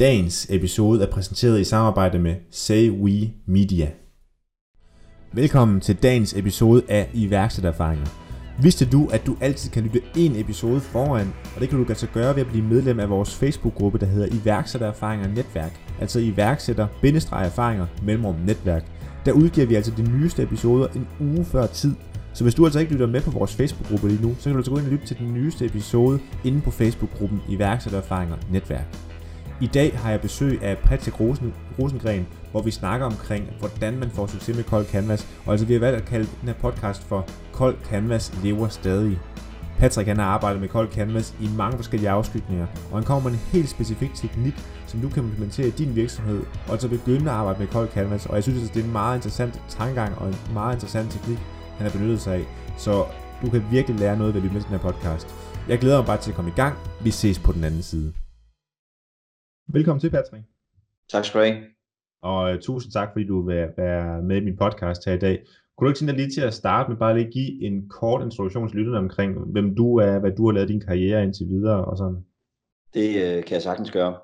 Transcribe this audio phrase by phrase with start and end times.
[0.00, 3.90] Dagens episode er præsenteret i samarbejde med Say We Media.
[5.32, 8.06] Velkommen til dagens episode af iværksættererfaringer.
[8.62, 12.06] Vidste du, at du altid kan lytte en episode foran, og det kan du altså
[12.06, 18.36] gøre ved at blive medlem af vores Facebook-gruppe, der hedder Iværksættererfaringer Netværk, altså iværksætter-erfaringer mellemrum
[18.46, 18.84] netværk.
[19.24, 21.94] Der udgiver vi altså de nyeste episoder en uge før tid,
[22.32, 24.58] så hvis du altså ikke lytter med på vores Facebook-gruppe lige nu, så kan du
[24.58, 29.09] altså gå ind og lytte til den nyeste episode inde på Facebook-gruppen Iværksættererfaringer Netværk.
[29.60, 34.10] I dag har jeg besøg af Patrick Rosen, Rosengren, hvor vi snakker omkring, hvordan man
[34.10, 35.28] får succes med Kold Canvas.
[35.46, 39.18] Og altså vi har valgt at kalde den her podcast for Kold Canvas lever stadig.
[39.78, 43.38] Patrick han har arbejdet med Kold Canvas i mange forskellige afskygninger, og han kommer med
[43.38, 44.54] en helt specifik teknik,
[44.86, 48.26] som du kan implementere i din virksomhed, og altså begynde at arbejde med Kold Canvas.
[48.26, 51.38] Og jeg synes, at det er en meget interessant tankegang og en meget interessant teknik,
[51.78, 52.44] han har benyttet sig af.
[52.78, 53.04] Så
[53.42, 55.34] du kan virkelig lære noget ved at lytte med til den her podcast.
[55.68, 56.74] Jeg glæder mig bare til at komme i gang.
[57.00, 58.12] Vi ses på den anden side.
[59.72, 60.44] Velkommen til, Patrick.
[61.10, 61.64] Tak skal du have.
[62.22, 65.38] Og uh, tusind tak, fordi du vil være med i min podcast her i dag.
[65.76, 68.22] Kunne du ikke tænke dig lige til at starte med bare lige give en kort
[68.22, 71.84] introduktion til lytterne omkring, hvem du er, hvad du har lavet din karriere indtil videre
[71.84, 72.24] og sådan?
[72.94, 74.16] Det uh, kan jeg sagtens gøre.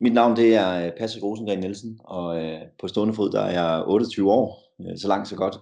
[0.00, 3.84] Mit navn det er Patrick Rosengren Nielsen, og uh, på stående fod der er jeg
[3.86, 5.56] 28 år, uh, så langt så godt.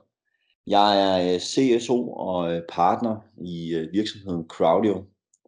[0.67, 0.91] Jeg
[1.35, 5.05] er CSO og partner i virksomheden Crowdio,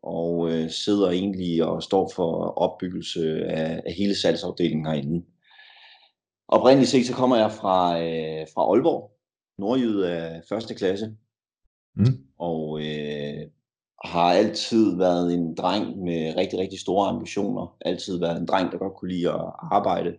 [0.06, 5.26] og øh, sidder egentlig og står for opbyggelse af, af hele salgsafdelingen herinde.
[6.48, 9.10] Oprindeligt set så kommer jeg fra, øh, fra Aalborg,
[9.58, 11.16] nordjyde af første klasse,
[11.96, 12.04] mm.
[12.38, 13.46] og øh,
[14.04, 17.76] har altid været en dreng med rigtig, rigtig store ambitioner.
[17.80, 20.16] Altid været en dreng, der godt kunne lide at arbejde.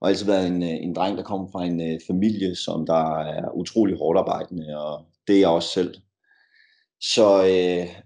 [0.00, 3.50] Og altid været en, en dreng, der kommer fra en uh, familie, som der er
[3.54, 5.94] utrolig hårdt arbejdende, og det er jeg også selv.
[7.00, 8.02] Så øh,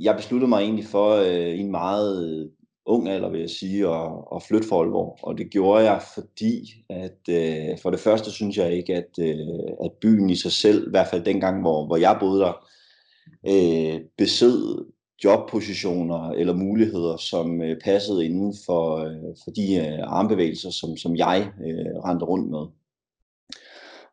[0.00, 2.50] jeg besluttede mig egentlig for øh, i en meget øh,
[2.86, 5.18] ung alder, vil jeg sige, at, at flytte for Aalborg.
[5.22, 9.68] Og det gjorde jeg, fordi at øh, for det første synes jeg ikke, at, øh,
[9.84, 12.66] at byen i sig selv, i hvert fald dengang, hvor, hvor jeg boede der,
[13.46, 14.86] øh, besød
[15.24, 21.16] jobpositioner eller muligheder, som øh, passede inden for, øh, for de øh, armbevægelser, som, som
[21.16, 22.66] jeg øh, rendte rundt med.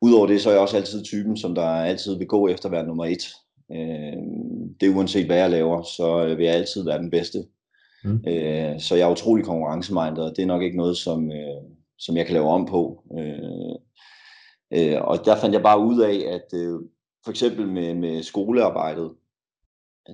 [0.02, 2.72] Udover det, så er jeg også altid typen, som der altid vil gå efter at
[2.72, 3.24] være nummer et.
[3.74, 4.18] Øh,
[4.80, 7.38] det er uanset hvad jeg laver, så øh, vil jeg altid være den bedste.
[8.04, 8.24] Mm.
[8.28, 11.62] Øh, så jeg er utrolig konkurrencemindet, og det er nok ikke noget, som, øh,
[12.00, 13.04] som jeg kan lave om på.
[13.18, 13.76] Øh,
[14.74, 16.80] øh, og der fandt jeg bare ud af, at øh,
[17.24, 19.12] for eksempel med, med skolearbejdet,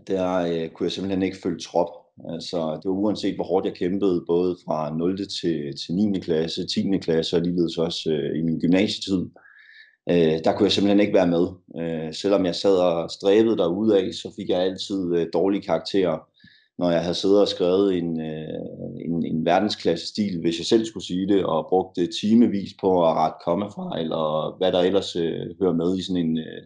[0.08, 1.90] der øh, kunne jeg simpelthen ikke følge trop.
[2.30, 5.18] Altså, det var uanset hvor hårdt jeg kæmpede, både fra 0.
[5.18, 6.19] til, til 9.
[6.19, 6.98] klasse, 10.
[6.98, 9.22] klasse og ligeledes også øh, i min gymnasietid.
[9.22, 9.49] Øh,
[10.09, 11.47] øh, der kunne jeg simpelthen ikke være med.
[11.81, 16.18] Øh, selvom jeg sad og stræbede derude af, så fik jeg altid øh, dårlige karakterer,
[16.80, 20.86] når jeg havde siddet og skrevet en, øh, en, en verdensklasse stil, hvis jeg selv
[20.86, 25.46] skulle sige det, og brugte timevis på at rette kommafejl og hvad der ellers øh,
[25.62, 26.62] hører med i sådan en, øh,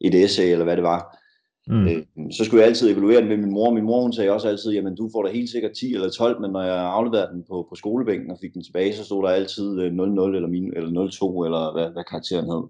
[0.00, 1.18] et essay eller hvad det var.
[1.66, 1.86] Mm.
[1.88, 2.02] Øh,
[2.32, 3.74] så skulle jeg altid evaluere den med min mor.
[3.74, 6.40] Min mor hun sagde også altid, jamen du får da helt sikkert 10 eller 12,
[6.40, 9.28] men når jeg afleverede den på, på skolebænken og fik den tilbage, så stod der
[9.28, 12.62] altid 0-0 eller, min, eller 0-2, eller hvad, hvad karakteren hed.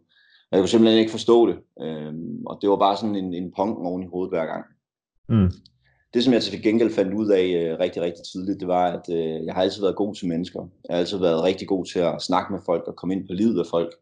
[0.53, 1.57] Jeg kunne simpelthen ikke forstå det.
[1.83, 4.65] Øhm, og det var bare sådan en, en pong oven i hovedet hver gang.
[5.29, 5.51] Mm.
[6.15, 9.11] Det, som jeg til gengæld fandt ud af øh, rigtig, rigtig tidligt, det var, at
[9.11, 10.61] øh, jeg har altid været god til mennesker.
[10.89, 13.33] Jeg har altid været rigtig god til at snakke med folk og komme ind på
[13.33, 13.95] livet af folk.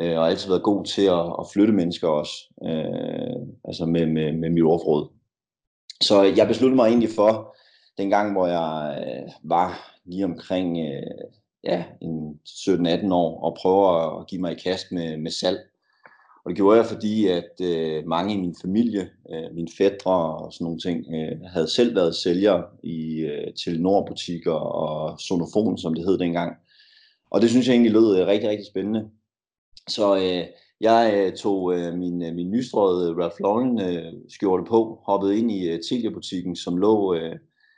[0.00, 2.32] Øh, og altid været god til at, at flytte mennesker også.
[2.64, 5.08] Øh, altså med, med, med mit ordforråd.
[6.00, 7.56] Så jeg besluttede mig egentlig for,
[7.98, 11.02] den gang, hvor jeg øh, var lige omkring øh,
[11.64, 15.58] ja, en 17-18 år, og prøve at give mig i kast med, med salg.
[16.44, 20.52] Og det gjorde jeg, fordi at øh, mange i min familie, øh, mine fædre og
[20.52, 26.04] sådan nogle ting, øh, havde selv været sælgere i øh, Telenor-butikker og Sonofon, som det
[26.04, 26.52] hed dengang.
[27.30, 29.08] Og det synes jeg egentlig lød øh, rigtig, rigtig spændende.
[29.88, 30.44] Så øh,
[30.80, 35.50] jeg øh, tog øh, min, øh, min nystrøede Ralph Lauren øh, skjorte på, hoppede ind
[35.52, 37.36] i øh, Telia-butikken, som lå øh,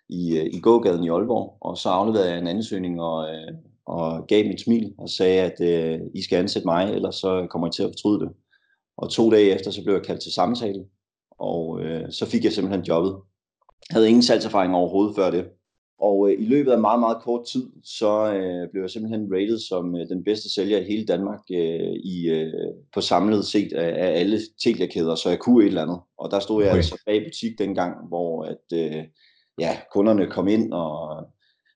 [0.09, 3.53] i, øh, i gågaden i Aalborg, og så afleverede jeg en ansøgning og, øh,
[3.87, 7.69] og gav mit smil og sagde, at øh, I skal ansætte mig, ellers så kommer
[7.69, 8.29] I til at fortryde det.
[8.97, 10.85] Og to dage efter, så blev jeg kaldt til samtale,
[11.31, 13.17] og øh, så fik jeg simpelthen jobbet.
[13.89, 15.45] Jeg havde ingen salgserfaring overhovedet før det.
[16.01, 19.59] Og øh, i løbet af meget, meget kort tid, så øh, blev jeg simpelthen rated
[19.59, 22.53] som øh, den bedste sælger i hele Danmark øh, i, øh,
[22.95, 26.01] på samlet set af, af alle Telia-kæder, så jeg kunne et eller andet.
[26.19, 26.77] Og der stod jeg okay.
[26.77, 29.05] altså bag butik dengang, hvor at, øh,
[29.59, 31.25] ja, kunderne kom ind, og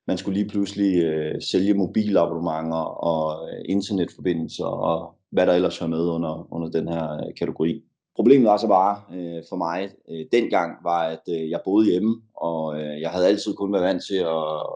[0.07, 5.91] man skulle lige pludselig øh, sælge mobilabonnementer og øh, internetforbindelser og hvad der ellers hører
[5.91, 7.83] med under, under den her øh, kategori.
[8.17, 12.23] Problemet var så bare øh, for mig øh, dengang, var at øh, jeg boede hjemme,
[12.37, 14.67] og øh, jeg havde altid kun været vant til at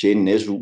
[0.00, 0.56] tjene en SU.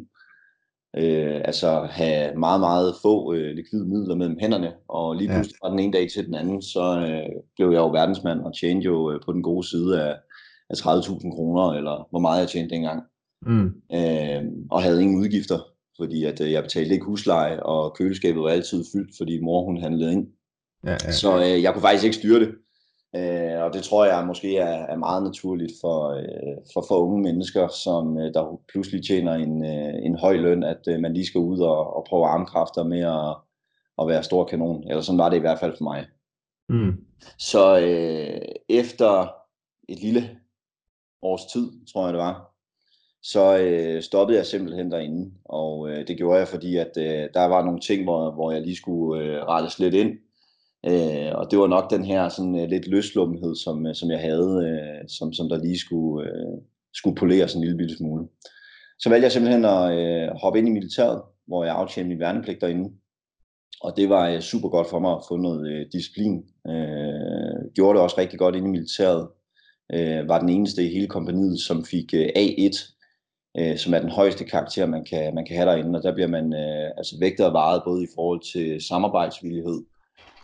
[0.97, 5.71] øh, altså have meget, meget få øh, likvide midler mellem hænderne, og lige pludselig fra
[5.71, 9.13] den ene dag til den anden, så øh, blev jeg jo verdensmand og tjente jo
[9.13, 10.17] øh, på den gode side af,
[10.71, 13.03] af 30.000 kroner, eller hvor meget jeg tjente dengang.
[13.47, 13.67] Mm.
[13.95, 15.59] Øh, og havde ingen udgifter,
[16.01, 19.83] fordi at øh, jeg betalte ikke husleje, og køleskabet var altid fyldt, fordi mor hun
[19.83, 20.27] handlede ind.
[20.85, 21.13] Ja, ja.
[21.13, 22.55] Så øh, jeg kunne faktisk ikke styre det.
[23.17, 27.23] Øh, og det tror jeg måske er, er meget naturligt for, øh, for, for unge
[27.23, 31.27] mennesker, som øh, der pludselig tjener en, øh, en høj løn, at øh, man lige
[31.27, 33.37] skal ud og, og prøve armkræfter med at,
[34.01, 34.89] at være stor kanon.
[34.89, 36.07] Eller sådan var det i hvert fald for mig.
[36.69, 37.05] Mm.
[37.39, 39.33] Så øh, efter
[39.89, 40.31] et lille
[41.23, 42.50] års tid, tror jeg det var,
[43.23, 45.33] så øh, stoppede jeg simpelthen derinde.
[45.45, 48.63] Og øh, det gjorde jeg, fordi at øh, der var nogle ting, hvor, hvor jeg
[48.63, 50.11] lige skulle øh, rettes lidt ind.
[50.87, 54.21] Øh, og det var nok den her sådan øh, lidt løslummenhed, som, øh, som jeg
[54.21, 56.59] havde, øh, som, som der lige skulle, øh,
[56.95, 58.29] skulle poleres en lille bitte smule.
[58.99, 62.61] Så valgte jeg simpelthen at øh, hoppe ind i militæret, hvor jeg aftjente min værnepligt
[62.61, 62.91] derinde.
[63.81, 66.45] Og det var øh, super godt for mig at få noget øh, disciplin.
[66.69, 69.29] Øh, gjorde det også rigtig godt inde i militæret.
[69.95, 73.00] Øh, var den eneste i hele kompaniet, som fik øh, A1,
[73.61, 75.99] uh, som er den højeste karakter, man kan, man kan have derinde.
[75.99, 79.83] Og der bliver man uh, altså vægtet og varet både i forhold til samarbejdsvillighed,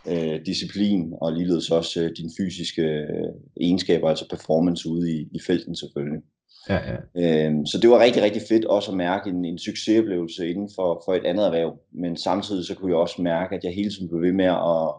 [0.07, 3.29] øh, disciplin og ligeledes også øh, dine fysiske øh,
[3.61, 6.21] egenskaber, altså performance ude i, i felten selvfølgelig.
[6.69, 6.97] Ja, ja.
[7.15, 11.01] Øh, så det var rigtig, rigtig fedt også at mærke en, en succesoplevelse inden for,
[11.05, 14.09] for et andet erhverv, men samtidig så kunne jeg også mærke, at jeg hele tiden
[14.09, 14.89] blev ved med at,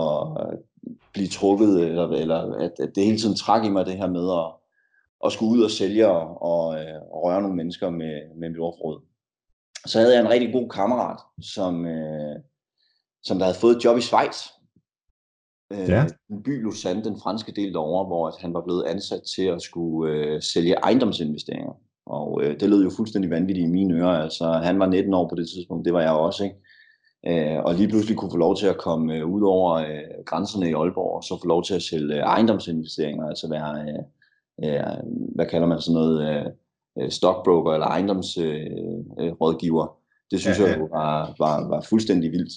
[0.00, 0.58] at
[1.12, 4.30] blive trukket, eller, eller at, at det hele tiden trak i mig det her med
[4.32, 4.63] at,
[5.24, 6.66] at skulle ud og sælge og, og,
[7.12, 9.00] og røre nogle mennesker med, med mit ordforråd.
[9.86, 12.36] Så havde jeg en rigtig god kammerat, som, øh,
[13.22, 14.36] som der havde fået et job i Schweiz.
[15.72, 16.06] Øh, ja.
[16.30, 19.62] En by Lausanne, den franske del derovre, hvor at han var blevet ansat til at
[19.62, 21.72] skulle øh, sælge ejendomsinvesteringer.
[22.06, 24.22] Og øh, det lød jo fuldstændig vanvittigt i mine ører.
[24.22, 26.56] Altså, han var 19 år på det tidspunkt, det var jeg også, ikke?
[27.26, 30.70] Øh, og lige pludselig kunne få lov til at komme øh, ud over øh, grænserne
[30.70, 34.04] i Aalborg, og så få lov til at sælge ejendomsinvesteringer, altså være, øh,
[34.64, 34.82] øh,
[35.34, 36.46] hvad kalder man sådan noget, øh,
[36.98, 39.84] øh stockbroker eller ejendomsrådgiver.
[39.84, 39.94] Øh,
[40.30, 40.70] det synes ja, ja.
[40.70, 42.52] jeg var, var, var fuldstændig vildt.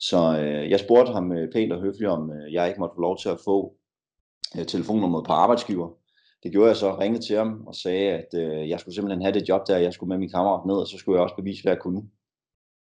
[0.00, 3.00] Så øh, jeg spurgte ham øh, pænt og høfligt, om øh, jeg ikke måtte få
[3.00, 3.74] lov til at få
[4.58, 5.88] øh, telefonnummeret på arbejdsgiver.
[6.42, 9.34] Det gjorde jeg så, ringede til ham og sagde, at øh, jeg skulle simpelthen have
[9.34, 11.62] det job der, jeg skulle med min kammerat ned, og så skulle jeg også bevise,
[11.62, 12.02] hvad jeg kunne.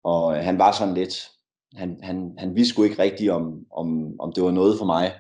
[0.04, 1.30] Og øh, han var sådan lidt,
[1.76, 5.12] han, han, han vidste sgu ikke rigtigt, om, om, om det var noget for mig.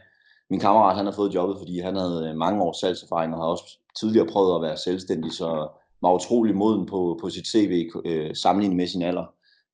[0.53, 3.51] Min kammerat, han havde fået jobbet, fordi han havde øh, mange års salgserfaring, og havde
[3.51, 5.67] også tidligere prøvet at være selvstændig, så
[6.01, 9.25] var utrolig moden på, på sit CV øh, sammenlignet med sin alder.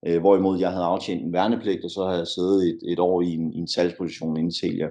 [0.08, 3.22] Øh, hvorimod jeg havde aftjent en værnepligt, og så havde jeg siddet et, et år
[3.22, 4.88] i en, i en salgsposition inden Telia.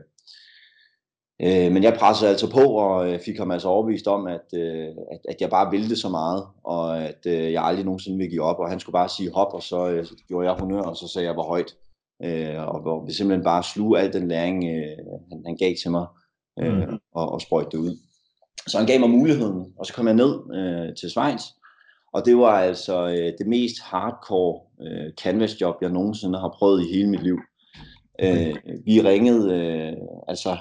[1.43, 4.89] Øh, men jeg pressede altså på og øh, fik ham altså overbevist om, at, øh,
[5.13, 8.31] at, at jeg bare ville det så meget, og at øh, jeg aldrig nogensinde ville
[8.31, 10.97] give op, og han skulle bare sige hop, og så øh, gjorde jeg honør, og
[10.97, 11.77] så sagde jeg, hvor højt.
[12.25, 14.97] Øh, og hvor vi simpelthen bare sluge al den læring, øh,
[15.31, 16.07] han, han gav til mig,
[16.61, 16.99] øh, mm.
[17.15, 17.99] og, og sprøjte det ud.
[18.67, 21.43] Så han gav mig muligheden, og så kom jeg ned øh, til Schweiz,
[22.13, 26.83] og det var altså øh, det mest hardcore øh, canvas job, jeg nogensinde har prøvet
[26.83, 27.39] i hele mit liv.
[28.23, 29.97] Øh, vi ringede øh,
[30.29, 30.57] altså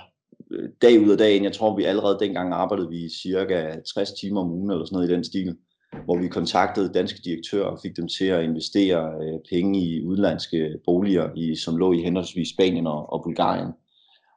[0.52, 1.44] øh, dag ud af dagen.
[1.44, 5.10] Jeg tror, vi allerede dengang arbejdede vi cirka 60 timer om ugen eller sådan noget
[5.10, 5.58] i den stil,
[6.06, 10.80] hvor vi kontaktede danske direktører og fik dem til at investere øh, penge i udenlandske
[10.86, 13.72] boliger, i, som lå i henholdsvis Spanien og, og Bulgarien.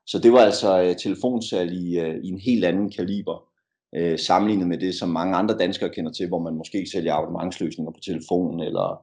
[0.07, 3.45] Så det var altså øh, telefonsalg i, øh, i en helt anden kaliber
[3.95, 7.93] øh, sammenlignet med det, som mange andre danskere kender til, hvor man måske sælger abonnementsløsninger
[7.93, 9.03] på telefonen, eller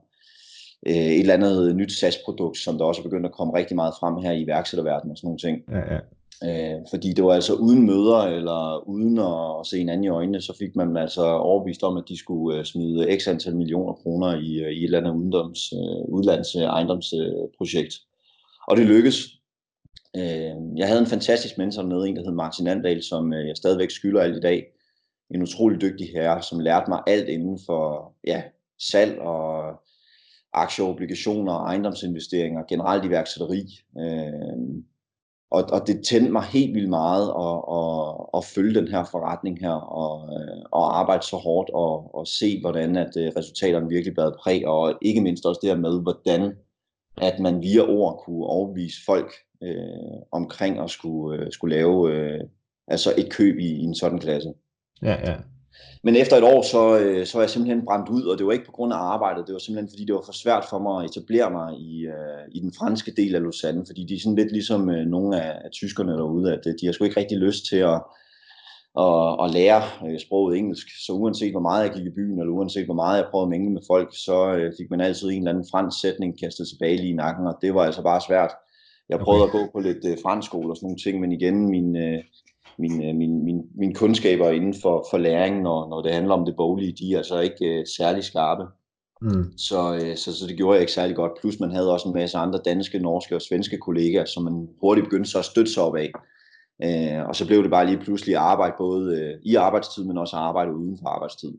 [0.88, 3.94] øh, et eller andet nyt SAS-produkt, som der også er begyndt at komme rigtig meget
[4.00, 5.62] frem her i iværksætterverdenen og sådan nogle ting.
[5.72, 6.00] Ja, ja.
[6.44, 10.58] Øh, fordi det var altså uden møder, eller uden at se en i øjnene, så
[10.60, 14.60] fik man altså overbevist om, at de skulle øh, smide x antal millioner kroner i,
[14.60, 15.74] øh, i et eller andet øh, udlands,
[16.10, 17.94] udlands ejendomsprojekt.
[18.68, 19.18] Og det lykkedes.
[20.16, 23.92] Øh, jeg havde en fantastisk mentor med en der hed Martin Andal, som jeg stadigvæk
[23.92, 24.66] skylder alt i dag
[25.30, 28.44] en utrolig dygtig herre, som lærte mig alt inden for ja,
[28.80, 29.76] salg og
[30.54, 33.80] aktieobligationer, ejendomsinvesteringer, generelt iværksætteri.
[34.00, 34.84] Øh,
[35.52, 39.60] og, og det tændte mig helt vildt meget at, at, at følge den her forretning
[39.60, 39.72] her,
[40.04, 44.32] og, øh, og arbejde så hårdt, og, og se, hvordan at øh, resultaterne virkelig bad
[44.40, 46.56] præg, og ikke mindst også det her med, hvordan
[47.22, 49.32] at man via ord kunne overbevise folk
[49.64, 52.42] øh, omkring at skulle, øh, skulle lave øh,
[52.88, 54.54] altså et køb i, i en sådan klasse.
[55.02, 55.36] Ja, ja.
[56.04, 58.52] Men efter et år, så, øh, så var jeg simpelthen brændt ud, og det var
[58.52, 61.04] ikke på grund af arbejdet, det var simpelthen fordi, det var for svært for mig
[61.04, 64.36] at etablere mig i, uh, i den franske del af Lausanne, fordi de er sådan
[64.36, 67.38] lidt ligesom uh, nogle af, af tyskerne derude, at uh, de har sgu ikke rigtig
[67.38, 68.02] lyst til at,
[69.06, 70.88] og, og lære øh, sproget engelsk.
[71.06, 73.50] Så uanset hvor meget jeg gik i byen, eller uanset hvor meget jeg prøvede at
[73.50, 76.98] mængle med folk, så øh, fik man altid en eller anden fransk sætning kastet tilbage
[76.98, 78.52] lige i nakken, og det var altså bare svært.
[79.10, 79.60] Jeg prøvede okay.
[79.60, 82.20] at gå på lidt øh, fransk skole og sådan nogle ting, men igen, min, øh,
[82.80, 86.46] min, øh, min, min, min kundskaber inden for, for læring, når, når det handler om
[86.46, 88.64] det boglige, de er altså ikke øh, særlig skarpe.
[89.22, 89.58] Mm.
[89.58, 91.32] Så, øh, så, så det gjorde jeg ikke særlig godt.
[91.42, 95.06] Plus man havde også en masse andre danske, norske og svenske kollegaer, som man hurtigt
[95.06, 96.12] begyndte så at støtte sig op af.
[96.84, 100.36] Øh, og så blev det bare lige pludselig arbejde både øh, i arbejdstid, men også
[100.36, 101.54] arbejde uden for arbejdstid.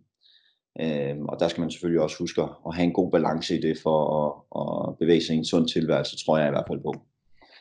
[0.81, 3.79] Øh, og der skal man selvfølgelig også huske at have en god balance i det
[3.83, 6.95] for at, at bevæge sig i en sund tilværelse, tror jeg i hvert fald på.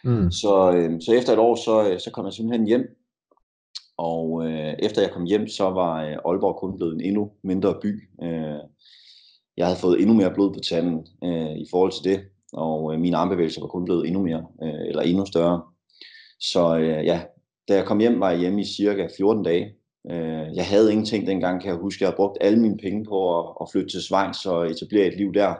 [0.04, 0.32] Mm.
[0.32, 2.97] Så, øh, så efter et år, så, så kom jeg simpelthen hjem.
[3.98, 7.75] Og øh, efter jeg kom hjem, så var øh, Aalborg kun blevet en endnu mindre
[7.82, 8.10] by.
[8.24, 8.60] Øh,
[9.58, 12.22] jeg havde fået endnu mere blod på tanden øh, i forhold til det,
[12.54, 15.62] og øh, mine armbevægelser var kun blevet endnu mere, øh, eller endnu større.
[16.39, 17.22] Så øh, ja,
[17.68, 19.74] da jeg kom hjem, var jeg hjemme i cirka 14 dage.
[20.12, 22.04] Øh, jeg havde ingenting dengang, kan jeg huske.
[22.04, 25.18] Jeg havde brugt alle mine penge på at, at flytte til Schweiz og etablere et
[25.18, 25.54] liv der.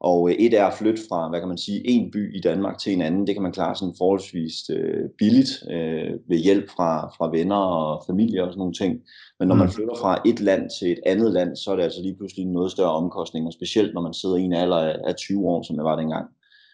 [0.00, 2.78] Og øh, et er at flytte fra, hvad kan man sige, en by i Danmark
[2.78, 3.26] til en anden.
[3.26, 8.02] Det kan man klare sådan forholdsvis øh, billigt øh, ved hjælp fra, fra venner og
[8.06, 9.00] familie og sådan nogle ting.
[9.38, 9.72] Men når man mm.
[9.72, 12.52] flytter fra et land til et andet land, så er det altså lige pludselig en
[12.52, 15.76] noget større omkostning, og specielt når man sidder i en alder af 20 år, som
[15.76, 16.26] jeg var dengang,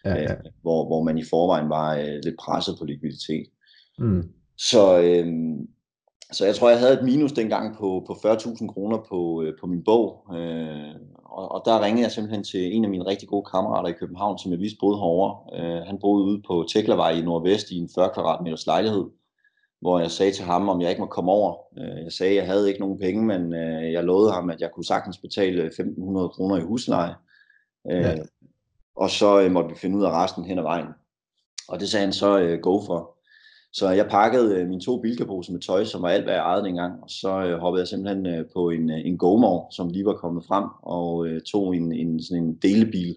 [0.05, 0.31] ja, ja.
[0.31, 3.47] Øh, hvor, hvor man i forvejen var øh, lidt presset på likviditet.
[3.99, 4.23] Mm.
[4.57, 5.27] Så, øh,
[6.31, 9.67] så jeg tror, jeg havde et minus dengang på, på 40.000 kroner på, øh, på
[9.67, 10.25] min bog.
[10.35, 13.99] Øh, og, og der ringede jeg simpelthen til en af mine rigtig gode kammerater i
[13.99, 15.59] København, som jeg vidste boede herovre.
[15.59, 19.05] Øh, han boede ude på Teklavej i Nordvest i en 40 kvadratmeters lejlighed,
[19.81, 21.55] hvor jeg sagde til ham, om jeg ikke må komme over.
[21.77, 24.61] Øh, jeg sagde, at jeg havde ikke nogen penge, men øh, jeg lovede ham, at
[24.61, 27.15] jeg kunne sagtens betale 1.500 kroner i husleje.
[27.91, 28.15] Øh, ja.
[28.95, 30.87] Og så øh, måtte vi finde ud af resten hen ad vejen.
[31.69, 33.16] Og det sagde han så øh, go for.
[33.73, 36.63] Så jeg pakkede øh, mine to bilkaposer med tøj, som var alt, hvad jeg ejede
[36.63, 40.13] dengang, og så øh, hoppede jeg simpelthen øh, på en, en GoMore, som lige var
[40.13, 43.15] kommet frem, og tog en, en, sådan en delebil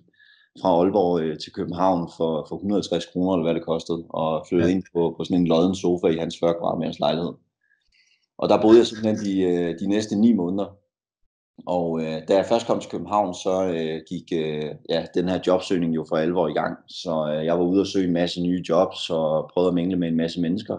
[0.61, 4.77] fra Aalborg til København for, for 160 kroner, eller hvad det kostede, og flyttede ja.
[4.77, 7.33] ind på, på sådan en lodden sofa i hans 40 kvadratmeters lejlighed.
[8.39, 10.80] Og der boede jeg simpelthen de, de næste ni måneder,
[11.67, 15.41] og øh, da jeg først kom til København, så øh, gik øh, ja, den her
[15.47, 16.79] jobsøgning jo for alvor i gang.
[16.89, 19.97] Så øh, jeg var ude og søge en masse nye jobs og prøvede at mingle
[19.97, 20.79] med en masse mennesker.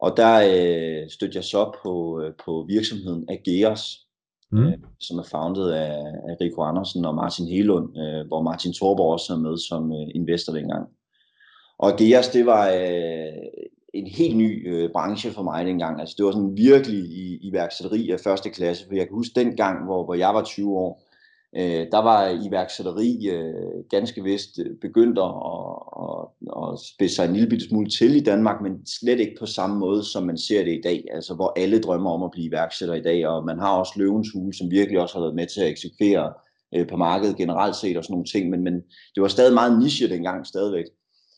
[0.00, 4.06] Og der øh, stødte jeg så på, øh, på virksomheden Ageos,
[4.52, 4.66] mm.
[4.66, 5.92] øh, som er founded af,
[6.28, 10.08] af Rico Andersen og Martin Helund, øh, hvor Martin Thorborg også er med som øh,
[10.14, 10.88] investor dengang.
[11.78, 13.32] Og Ageos, det var øh,
[13.94, 16.00] en helt ny øh, branche for mig dengang.
[16.00, 19.56] Altså det var sådan virkelig i, iværksætteri af første klasse, for jeg kan huske den
[19.56, 21.02] gang, hvor, hvor jeg var 20 år,
[21.56, 25.34] øh, der var iværksætteri øh, ganske vist øh, begyndt at,
[26.04, 29.78] at, at spidse sig en lille smule til i Danmark, men slet ikke på samme
[29.78, 32.94] måde, som man ser det i dag, altså hvor alle drømmer om at blive iværksætter
[32.94, 35.60] i dag, og man har også løvens hule, som virkelig også har været med til
[35.60, 36.32] at eksekvere
[36.74, 38.74] øh, på markedet generelt set og sådan nogle ting, men, men
[39.14, 40.84] det var stadig meget niche dengang stadigvæk.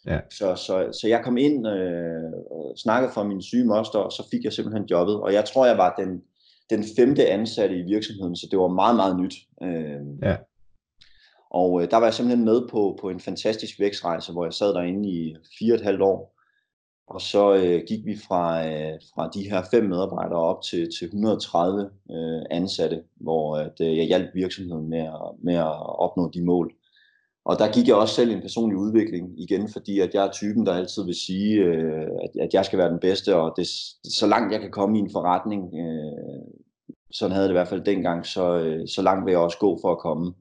[0.07, 0.21] Ja.
[0.31, 4.29] Så, så, så jeg kom ind øh, og snakkede for min syge moster, og så
[4.31, 5.21] fik jeg simpelthen jobbet.
[5.21, 6.23] Og jeg tror, jeg var den,
[6.71, 9.35] den femte ansatte i virksomheden, så det var meget, meget nyt.
[9.63, 10.37] Øh, ja.
[11.51, 14.75] Og øh, der var jeg simpelthen med på, på en fantastisk vækstrejse, hvor jeg sad
[14.75, 16.33] derinde i fire og et halvt år.
[17.07, 21.05] Og så øh, gik vi fra, øh, fra de her fem medarbejdere op til, til
[21.05, 26.75] 130 øh, ansatte, hvor øh, jeg hjalp virksomheden med at, med at opnå de mål.
[27.45, 30.67] Og der gik jeg også selv en personlig udvikling igen, fordi at jeg er typen,
[30.67, 33.67] der altid vil sige, øh, at, at jeg skal være den bedste, og det,
[34.19, 36.43] så langt jeg kan komme i en forretning, øh,
[37.13, 39.79] sådan havde det i hvert fald dengang, så, øh, så langt vil jeg også gå
[39.83, 40.35] for at komme.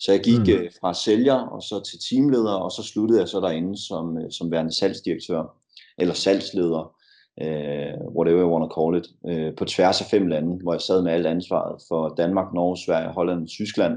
[0.00, 0.52] Så jeg gik mm.
[0.52, 4.30] øh, fra sælger og så til teamleder, og så sluttede jeg så derinde som, øh,
[4.30, 5.42] som værende salgsdirektør,
[5.98, 6.94] eller salgsleder,
[7.42, 10.80] øh, whatever you want to call it, øh, på tværs af fem lande, hvor jeg
[10.80, 13.96] sad med alt ansvaret for Danmark, Norge, Sverige, Holland og Tyskland,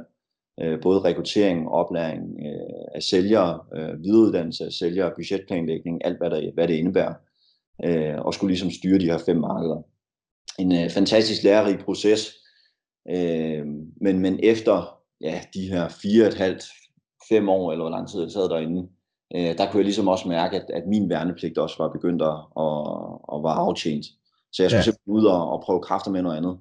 [0.61, 6.51] øh, både rekruttering, oplæring øh, af sælgere, øh, videreuddannelse af sælgere, budgetplanlægning, alt hvad, der,
[6.53, 7.13] hvad det indebærer,
[7.85, 9.81] øh, og skulle ligesom styre de her fem markeder.
[10.59, 12.33] En øh, fantastisk lærerig proces,
[13.09, 13.65] øh,
[14.01, 16.63] men, men efter ja, de her fire et halvt,
[17.29, 18.89] fem år, eller hvor lang tid jeg sad derinde,
[19.35, 22.37] øh, der kunne jeg ligesom også mærke, at, at min værnepligt også var begyndt at,
[22.63, 22.77] at,
[23.33, 24.05] at være aftjent.
[24.51, 24.83] Så jeg skulle ja.
[24.83, 26.57] simpelthen ud og, og prøve kræfter med noget andet.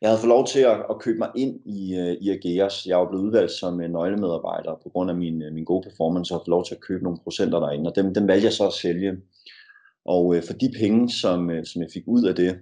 [0.00, 2.86] Jeg havde fået lov til at, at købe mig ind i, øh, i Ageas.
[2.86, 6.34] Jeg var blevet udvalgt som en nøglemedarbejder på grund af min, øh, min gode performance,
[6.34, 8.52] og har fået lov til at købe nogle procenter derinde, og dem, dem valgte jeg
[8.52, 9.16] så at sælge.
[10.04, 12.58] Og for de penge, som, som jeg fik ud af det,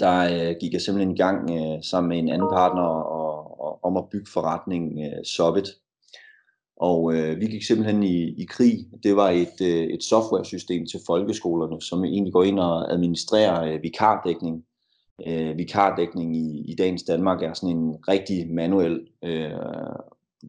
[0.00, 1.50] der gik jeg simpelthen i gang
[1.84, 5.68] sammen med en anden partner og, og, om at bygge forretningen uh, Sovit.
[6.76, 8.86] Og øh, vi gik simpelthen i, i krig.
[9.02, 13.82] Det var et, øh, et software-system til folkeskolerne, som egentlig går ind og administrerer øh,
[13.82, 14.64] vikardækning
[15.26, 19.50] øh, vikardækning i, i dagens Danmark er sådan en rigtig manuel øh,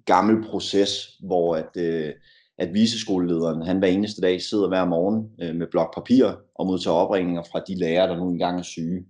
[0.05, 0.91] gammel proces,
[1.23, 2.13] hvor at, øh,
[2.57, 6.95] at viseskolelederen, han hver eneste dag sidder hver morgen øh, med blok papir og modtager
[6.95, 9.05] opringninger fra de lærere, der nu engang er syge.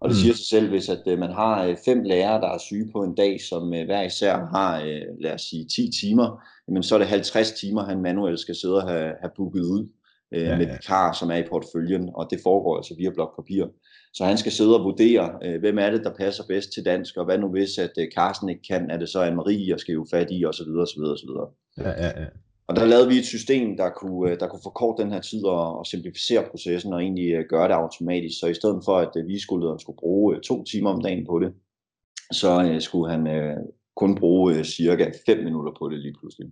[0.00, 0.20] Og det mm.
[0.20, 3.02] siger sig selv, hvis at øh, man har øh, fem lærere, der er syge på
[3.02, 6.94] en dag, som øh, hver især har, øh, lad os sige, 10 timer, jamen så
[6.94, 9.88] er det 50 timer, han manuelt skal sidde og have, have booket ud
[10.34, 10.72] øh, ja, med ja.
[10.72, 13.66] vikar, som er i portføljen, og det foregår altså via blok papir.
[14.14, 17.16] Så han skal sidde og vurdere, øh, hvem er det, der passer bedst til dansk,
[17.16, 19.92] og hvad nu hvis, at øh, Carsten ikke kan, er det så Anne-Marie, jeg skal
[19.92, 21.48] jo fat i, og så videre, og så videre, og så videre.
[21.78, 22.26] Ja, ja, ja.
[22.66, 25.44] Og der lavede vi et system, der kunne, øh, der kunne forkorte den her tid
[25.44, 28.40] og, og simplificere processen og egentlig uh, gøre det automatisk.
[28.40, 31.38] Så i stedet for, at uh, vi skulle, skulle bruge to timer om dagen på
[31.38, 31.52] det,
[32.32, 33.26] så skulle han
[33.96, 36.48] kun bruge cirka 5 minutter på det lige pludselig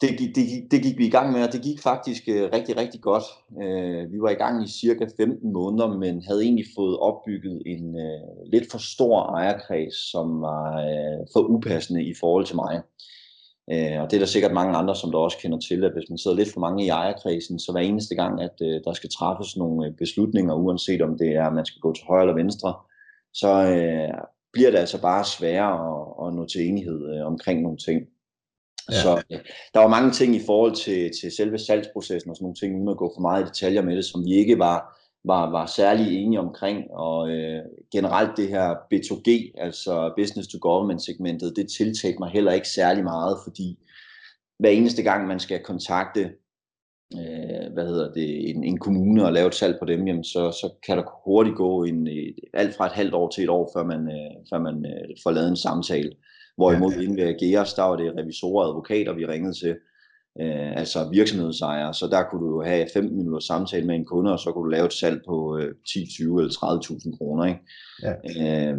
[0.00, 2.76] det, det, det, det gik vi i gang med, og det gik faktisk øh, rigtig,
[2.76, 3.24] rigtig godt.
[3.62, 7.96] Øh, vi var i gang i cirka 15 måneder, men havde egentlig fået opbygget en
[8.00, 12.82] øh, lidt for stor ejerkreds, som var øh, for upassende i forhold til mig.
[13.72, 16.10] Øh, og det er der sikkert mange andre, som der også kender til, at hvis
[16.10, 19.10] man sidder lidt for mange i ejerkredsen, så hver eneste gang, at øh, der skal
[19.10, 22.34] træffes nogle øh, beslutninger, uanset om det er, at man skal gå til højre eller
[22.34, 22.74] venstre,
[23.34, 24.14] så øh,
[24.52, 28.06] bliver det altså bare sværere at, at nå til enighed øh, omkring nogle ting.
[28.90, 29.02] Ja.
[29.02, 29.22] Så
[29.74, 32.88] der var mange ting i forhold til, til selve salgsprocessen og sådan nogle ting, uden
[32.88, 34.78] at gå for meget i detaljer med det, som vi ikke var,
[35.24, 36.90] var, var særlig enige omkring.
[36.90, 42.52] Og øh, generelt det her B2G, altså Business to Government segmentet, det tiltalte mig heller
[42.52, 43.78] ikke særlig meget, fordi
[44.58, 46.30] hver eneste gang man skal kontakte
[47.14, 50.50] øh, hvad hedder det, en, en kommune og lave et salg på dem, jamen så,
[50.50, 52.08] så kan der hurtigt gå en,
[52.54, 55.30] alt fra et halvt år til et år, før man, øh, før man øh, får
[55.30, 56.12] lavet en samtale.
[56.56, 59.76] Hvorimod ja, inde ved Ageas, der var det revisorer og advokater, vi ringede til,
[60.40, 61.94] øh, altså virksomhedsejere.
[61.94, 64.70] Så der kunne du have 15 minutter samtale med en kunde, og så kunne du
[64.70, 67.44] lave et salg på øh, 10, 20 eller 30.000 kroner.
[67.44, 67.60] Ikke?
[68.02, 68.70] Ja.
[68.70, 68.78] Øh,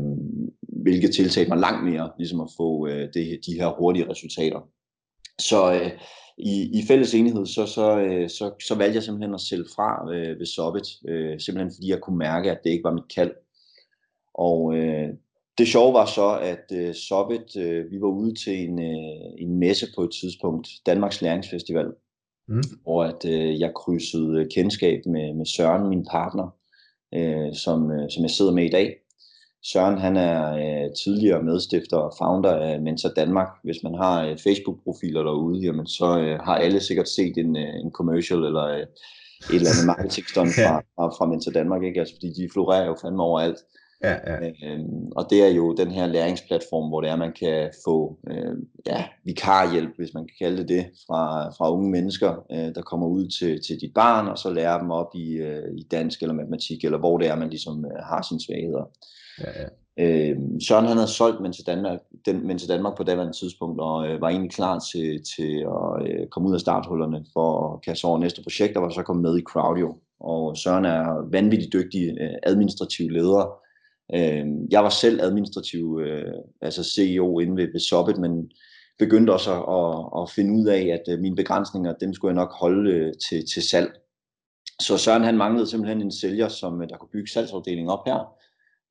[0.62, 4.60] hvilket tiltalte mig langt mere, ligesom at få øh, det, de her hurtige resultater.
[5.40, 5.92] Så øh,
[6.38, 10.14] i, i fælles enighed, så, så, øh, så, så valgte jeg simpelthen at sælge fra
[10.14, 13.32] øh, ved Sobbet, øh, simpelthen fordi jeg kunne mærke, at det ikke var mit kald.
[14.34, 15.10] Og øh,
[15.62, 19.60] det sjove var så, at uh, Sobbet, uh, vi var ude til en, uh, en
[19.60, 21.88] messe på et tidspunkt, Danmarks Læringsfestival,
[22.48, 22.64] mm.
[22.84, 26.48] hvor at uh, jeg krydsede kendskab med, med Søren, min partner,
[27.18, 28.96] uh, som, uh, som jeg sidder med i dag.
[29.64, 33.48] Søren han er uh, tidligere medstifter og founder af Mentor Danmark.
[33.64, 37.76] Hvis man har uh, Facebook-profiler derude, jamen, så uh, har alle sikkert set en, uh,
[37.84, 38.86] en commercial eller uh,
[39.50, 42.00] et eller andet marketingstunt fra, fra, fra Mentor Danmark, ikke?
[42.00, 43.58] Altså, fordi de florerer jo fandme overalt.
[44.04, 44.50] Ja, ja.
[44.64, 48.56] Øhm, og det er jo den her læringsplatform, hvor det er, man kan få øh,
[48.88, 53.08] ja, vikarhjælp, hvis man kan kalde det det, fra, fra unge mennesker, øh, der kommer
[53.08, 56.34] ud til, til dit barn, og så lærer dem op i, øh, i dansk eller
[56.34, 58.84] matematik, eller hvor det er, man ligesom øh, har sine svagheder.
[59.42, 59.68] Ja, ja.
[59.98, 60.38] Øh,
[60.68, 64.08] Søren han havde solgt men til Danmark, den, men til Danmark på daværende tidspunkt, og
[64.08, 68.06] øh, var egentlig klar til, til at øh, komme ud af starthullerne for at kaste
[68.06, 69.98] over næste projekt, og var så kommet med i Crowdio.
[70.20, 73.62] Og Søren er vanvittigt dygtig øh, administrativ leder,
[74.16, 78.52] Øh, jeg var selv administrativ, øh, altså CEO inde ved, ved Sobbet, men
[79.00, 82.42] begyndte også at, at, at finde ud af, at øh, mine begrænsninger, dem skulle jeg
[82.44, 83.92] nok holde øh, til, til salg.
[84.82, 88.20] Så Søren han manglede simpelthen en sælger, som der kunne bygge salgsafdelingen op her.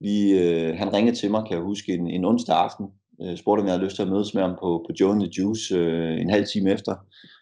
[0.00, 2.86] Vi, øh, han ringede til mig, kan jeg huske, en, en onsdag aften,
[3.22, 5.20] øh, spurgte om jeg havde lyst til at mødes med ham på, på Joe and
[5.20, 6.94] the Juice øh, en halv time efter.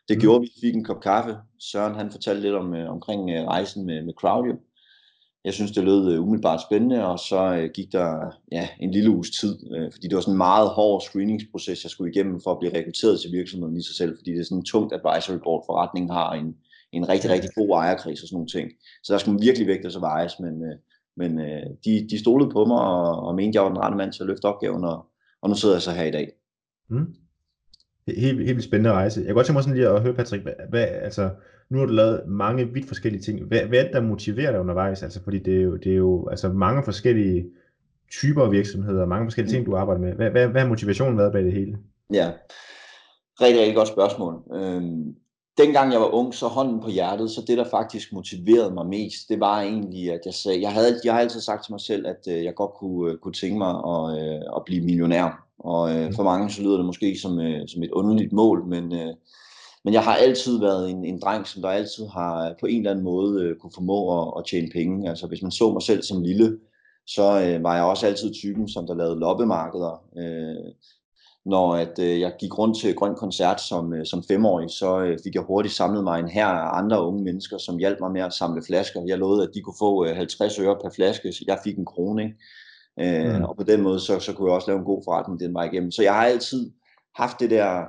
[0.09, 0.21] Det mm.
[0.21, 1.37] gjorde vi, fik en kop kaffe.
[1.61, 4.57] Søren han fortalte lidt om, øh, omkring øh, rejsen med, med Crowdio
[5.49, 8.09] jeg synes, det lød øh, umiddelbart spændende, og så øh, gik der
[8.53, 11.91] ja, en lille uges tid, øh, fordi det var sådan en meget hård screeningsproces, jeg
[11.91, 14.59] skulle igennem for at blive rekrutteret til virksomheden i sig selv, fordi det er sådan
[14.59, 16.57] en tungt advisory board, forretningen har en,
[16.93, 18.71] en rigtig, rigtig god ejerkreds og sådan nogle ting.
[19.05, 20.77] Så der skulle man virkelig vægte og vejes, men, øh,
[21.17, 24.13] men øh, de, de stolede på mig og, og mente, jeg var den rette mand
[24.13, 24.99] til at løfte opgaven, og,
[25.43, 26.29] og nu sidder jeg så her i dag.
[26.91, 27.15] Mm.
[28.17, 29.21] Helt, helt spændende rejse.
[29.21, 31.31] Jeg kan godt tænke mig sådan lige at høre, Patrick, hvad, hvad, altså,
[31.71, 33.45] nu har du lavet mange vidt forskellige ting.
[33.45, 35.03] Hvad, hvad er det, der motiverer dig undervejs?
[35.03, 37.47] Altså, fordi det er jo, det er jo altså, mange forskellige
[38.11, 40.13] typer af virksomheder, mange forskellige ting, du arbejder med.
[40.13, 41.79] Hvad, hvad, hvad har motivationen været bag det hele?
[42.13, 42.31] Ja,
[43.41, 44.43] rigtig, rigtig godt spørgsmål.
[44.55, 45.15] Øhm,
[45.59, 49.29] dengang jeg var ung, så hånden på hjertet, så det, der faktisk motiverede mig mest,
[49.29, 52.07] det var egentlig, at jeg sagde, jeg, havde, jeg havde altid sagt til mig selv,
[52.07, 55.48] at øh, jeg godt kunne, øh, kunne tænke mig at, øh, at blive millionær.
[55.59, 56.15] Og øh, mm.
[56.15, 59.15] for mange så lyder det måske som, øh, som et underligt mål, men, øh,
[59.85, 62.91] men jeg har altid været en, en dreng, som der altid har på en eller
[62.91, 65.09] anden måde øh, kunne formå at, at tjene penge.
[65.09, 66.59] Altså hvis man så mig selv som lille,
[67.07, 70.03] så øh, var jeg også altid typen, som der lavede loppemarkeder.
[70.19, 70.73] Øh,
[71.49, 75.19] når at, øh, jeg gik rundt til Grøn Koncert som, øh, som femårig, så øh,
[75.25, 78.21] fik jeg hurtigt samlet mig en her af andre unge mennesker, som hjalp mig med
[78.21, 79.03] at samle flasker.
[79.07, 81.85] Jeg lovede, at de kunne få øh, 50 øre per flaske, så jeg fik en
[81.85, 82.23] krone.
[82.23, 82.37] Ikke?
[83.01, 83.45] Øh, mm.
[83.45, 85.65] Og på den måde, så, så kunne jeg også lave en god forretning den vej
[85.65, 85.91] igennem.
[85.91, 86.71] Så jeg har altid
[87.17, 87.85] haft det der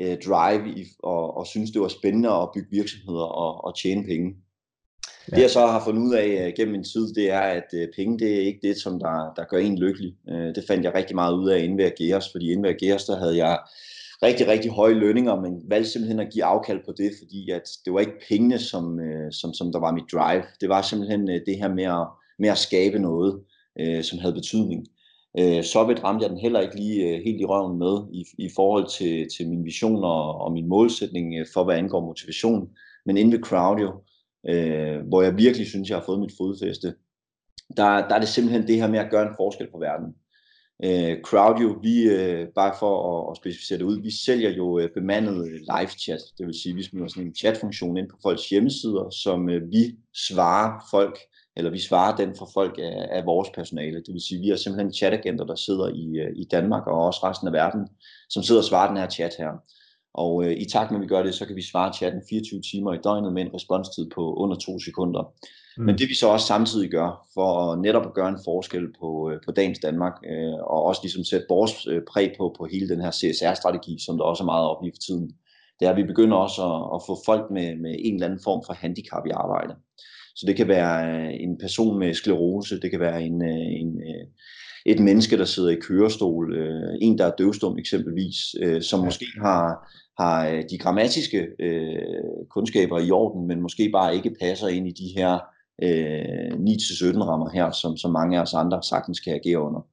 [0.00, 4.04] øh, drive i, og, og synes, det var spændende at bygge virksomheder og, og tjene
[4.04, 4.34] penge.
[5.30, 5.36] Ja.
[5.36, 7.82] Det jeg så har fundet ud af uh, gennem min tid, det er, at uh,
[7.96, 10.14] penge det er ikke det, som der, der gør en lykkelig.
[10.32, 13.04] Uh, det fandt jeg rigtig meget ud af inden ved Ageas, fordi inden ved Ageas,
[13.04, 13.58] der havde jeg
[14.22, 17.92] rigtig, rigtig høje lønninger, men valgte simpelthen at give afkald på det, fordi at det
[17.92, 20.42] var ikke pengene, som, uh, som, som der var mit drive.
[20.60, 22.06] Det var simpelthen uh, det her med at,
[22.38, 23.40] med at skabe noget,
[23.80, 24.86] øh, som havde betydning.
[25.38, 28.48] Øh, så ramte jeg den heller ikke lige øh, helt i røven med i, i
[28.56, 32.68] forhold til, til min vision og, og min målsætning øh, for, hvad angår motivation.
[33.06, 33.90] Men inde ved Crowdio,
[34.48, 36.94] øh, hvor jeg virkelig synes, jeg har fået mit fodfæste,
[37.76, 40.14] der, der er det simpelthen det her med at gøre en forskel på verden.
[40.84, 44.88] Øh, Crowdio, vi, øh, bare for at, at specificere det ud, vi sælger jo øh,
[44.94, 48.48] bemandet øh, live chat, det vil sige, vi smider sådan en chatfunktion ind på folks
[48.48, 49.96] hjemmesider, som øh, vi
[50.28, 51.18] svarer folk,
[51.56, 53.96] eller vi svarer den for folk af, af vores personale.
[53.96, 57.20] Det vil sige, vi har simpelthen chatagenter, der sidder i, øh, i Danmark og også
[57.24, 57.88] resten af verden,
[58.30, 59.52] som sidder og svarer den her chat her.
[60.14, 62.60] Og øh, i takt med, at vi gør det, så kan vi svare chatten 24
[62.60, 65.32] timer i døgnet med en responstid på under to sekunder.
[65.76, 65.84] Mm.
[65.84, 69.40] Men det vi så også samtidig gør, for netop at gøre en forskel på, øh,
[69.44, 73.00] på dagens Danmark, øh, og også ligesom sætte vores øh, præg på, på hele den
[73.00, 75.34] her CSR-strategi, som der også er meget op i for tiden,
[75.80, 78.40] det er, at vi begynder også at, at få folk med, med en eller anden
[78.44, 79.74] form for handicap i arbejde.
[80.36, 84.00] Så det kan være øh, en person med sklerose, det kan være en, øh, en,
[84.00, 84.26] øh,
[84.86, 86.56] et menneske, der sidder i kørestol,
[87.00, 88.36] en, der er døvstum eksempelvis,
[88.80, 94.68] som måske har har de grammatiske øh, kundskaber i orden, men måske bare ikke passer
[94.68, 95.32] ind i de her
[95.82, 99.86] øh, 9-17 rammer her, som, som mange af os andre sagtens kan agere under.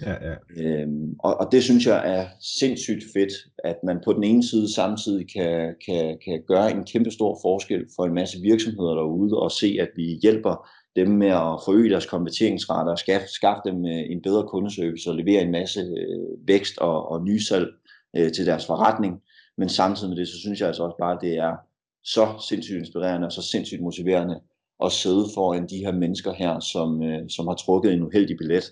[0.00, 0.34] Ja, ja.
[0.56, 3.32] Øhm, og, og det synes jeg er sindssygt fedt,
[3.64, 7.86] at man på den ene side samtidig kan, kan, kan gøre en kæmpe stor forskel
[7.96, 12.06] for en masse virksomheder derude, og se, at vi hjælper dem med at forøge deres
[12.06, 16.78] konverteringsrater, og skaffe, skaffe dem øh, en bedre kundeservice og levere en masse øh, vækst
[16.78, 17.68] og, og nysalg
[18.16, 19.22] øh, til deres forretning.
[19.58, 21.56] Men samtidig med det, så synes jeg altså også bare, at det er
[22.04, 24.40] så sindssygt inspirerende og så sindssygt motiverende
[24.84, 28.64] at sidde foran de her mennesker her, som, øh, som har trukket en uheldig billet,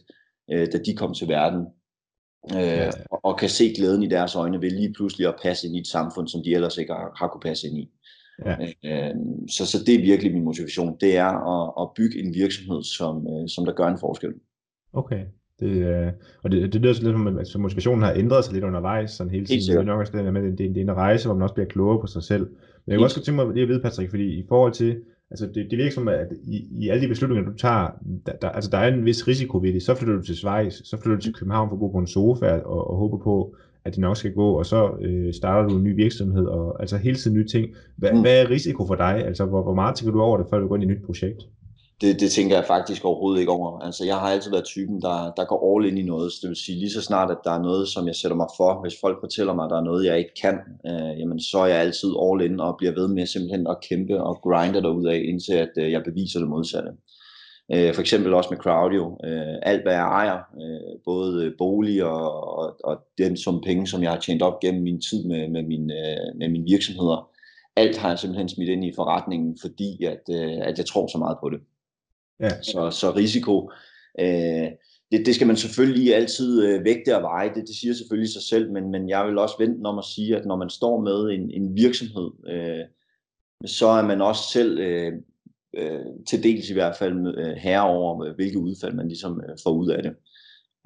[0.50, 1.66] øh, da de kom til verden.
[2.57, 5.76] Øh, og, og kan se glæden i deres øjne ved lige pludselig at passe ind
[5.76, 7.90] i et samfund, som de ellers ikke har, har kunne passe ind i.
[8.46, 8.57] Ja.
[8.85, 9.14] Øh,
[9.50, 10.96] så, så det er virkelig min motivation.
[11.00, 14.33] Det er at, at bygge en virksomhed, som, øh, som der gør en forskel.
[14.92, 15.24] Okay.
[15.61, 18.64] Det, øh, og det, det lyder så lidt som, at motivationen har ændret sig lidt
[18.64, 19.61] undervejs, sådan hele tiden.
[19.61, 21.68] Det er nok også det, med, det, det er en rejse, hvor man også bliver
[21.68, 22.46] klogere på sig selv.
[22.87, 25.02] Men jeg kunne også godt tænke mig lige at vide, Patrick, fordi i forhold til,
[25.33, 27.88] altså det, det virker som, at i, i alle de beslutninger, du tager,
[28.27, 29.83] der, der, altså der er en vis risiko ved det.
[29.83, 32.07] Så flytter du til Schweiz, så flytter du til København for at bo på en
[32.07, 35.77] sofa og, og håber på, at det nok skal gå, og så øh, starter du
[35.77, 37.71] en ny virksomhed, og altså hele tiden nye ting.
[37.97, 38.21] Hva, mm.
[38.21, 39.25] Hvad er risiko for dig?
[39.27, 41.07] Altså hvor, hvor meget tænker du over det, før du går ind i et nyt
[41.07, 41.42] projekt?
[42.02, 43.78] Det, det tænker jeg faktisk overhovedet ikke over.
[43.78, 46.32] Altså, jeg har altid været typen, der, der går all in i noget.
[46.32, 48.46] Så det vil sige, lige så snart, at der er noget, som jeg sætter mig
[48.56, 51.58] for, hvis folk fortæller mig, at der er noget, jeg ikke kan, øh, jamen, så
[51.58, 55.06] er jeg altid all in og bliver ved med simpelthen at kæmpe og grinde derud
[55.06, 56.90] af, indtil at øh, jeg beviser det modsatte.
[57.74, 59.18] Øh, for eksempel også med Crowdio.
[59.24, 63.86] Øh, alt, hvad jeg ejer, øh, både øh, bolig og, og, og den som penge,
[63.86, 67.28] som jeg har tjent op gennem min tid med, med, min, øh, med mine virksomheder,
[67.76, 71.18] alt har jeg simpelthen smidt ind i forretningen, fordi at, øh, at jeg tror så
[71.18, 71.60] meget på det.
[72.40, 72.62] Ja.
[72.62, 73.71] Så, så risiko,
[74.21, 74.68] øh,
[75.12, 78.42] det, det skal man selvfølgelig altid øh, vægte og veje, det, det siger selvfølgelig sig
[78.42, 81.31] selv, men, men jeg vil også vente om at sige, at når man står med
[81.31, 82.85] en, en virksomhed, øh,
[83.66, 85.12] så er man også selv øh,
[85.77, 89.71] øh, til dels i hvert fald øh, herre over, hvilke udfald man ligesom øh, får
[89.71, 90.14] ud af det.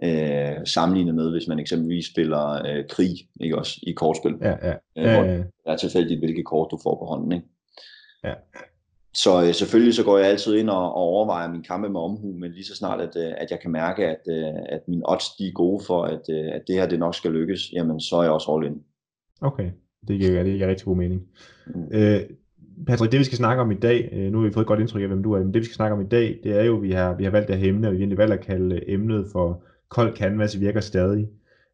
[0.05, 4.35] Øh, sammenlignet med, hvis man eksempelvis spiller øh, krig, ikke også, i kortspil.
[4.41, 4.75] Ja, ja.
[4.99, 7.47] Øh, hvor det er tilfældigt, hvilke kort du får på hånden, ikke?
[8.25, 8.35] Ja.
[9.17, 12.33] Så øh, selvfølgelig så går jeg altid ind og, og overvejer min kampe med omhu,
[12.33, 15.25] men lige så snart, at, øh, at jeg kan mærke, at, øh, at mine odds
[15.39, 18.17] de er gode for, at, øh, at det her det nok skal lykkes, jamen så
[18.17, 18.83] er jeg også all in.
[19.41, 19.71] Okay,
[20.09, 21.23] det giver, det giver rigtig god mening.
[21.67, 21.83] Mm.
[21.93, 22.21] Øh,
[22.87, 24.81] Patrick, det vi skal snakke om i dag, øh, nu har vi fået et godt
[24.81, 26.65] indtryk af, hvem du er, men det vi skal snakke om i dag, det er
[26.65, 28.91] jo, vi har, vi har valgt det her emne, og vi har valgt at kalde
[28.91, 31.29] emnet for kold canvas virker stadig.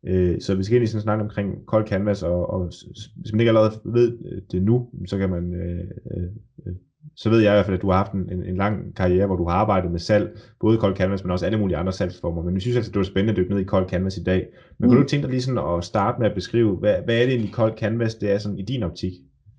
[0.07, 2.73] Øh, så vi skal egentlig sådan snakke omkring kold canvas, og, og
[3.17, 5.85] hvis man ikke allerede ved det nu, så kan man øh,
[6.17, 6.75] øh,
[7.17, 9.37] så ved jeg i hvert fald, at du har haft en, en lang karriere, hvor
[9.37, 12.43] du har arbejdet med salg, både Cold Canvas, men også alle mulige andre salgsformer.
[12.43, 14.23] Men vi synes altså, at det var spændende at dykke ned i Cold Canvas i
[14.23, 14.47] dag.
[14.79, 14.95] Men mm.
[14.95, 17.29] kan du tænke dig lige sådan at starte med at beskrive, hvad, hvad er det
[17.29, 19.13] egentlig Cold Canvas, det er sådan i din optik?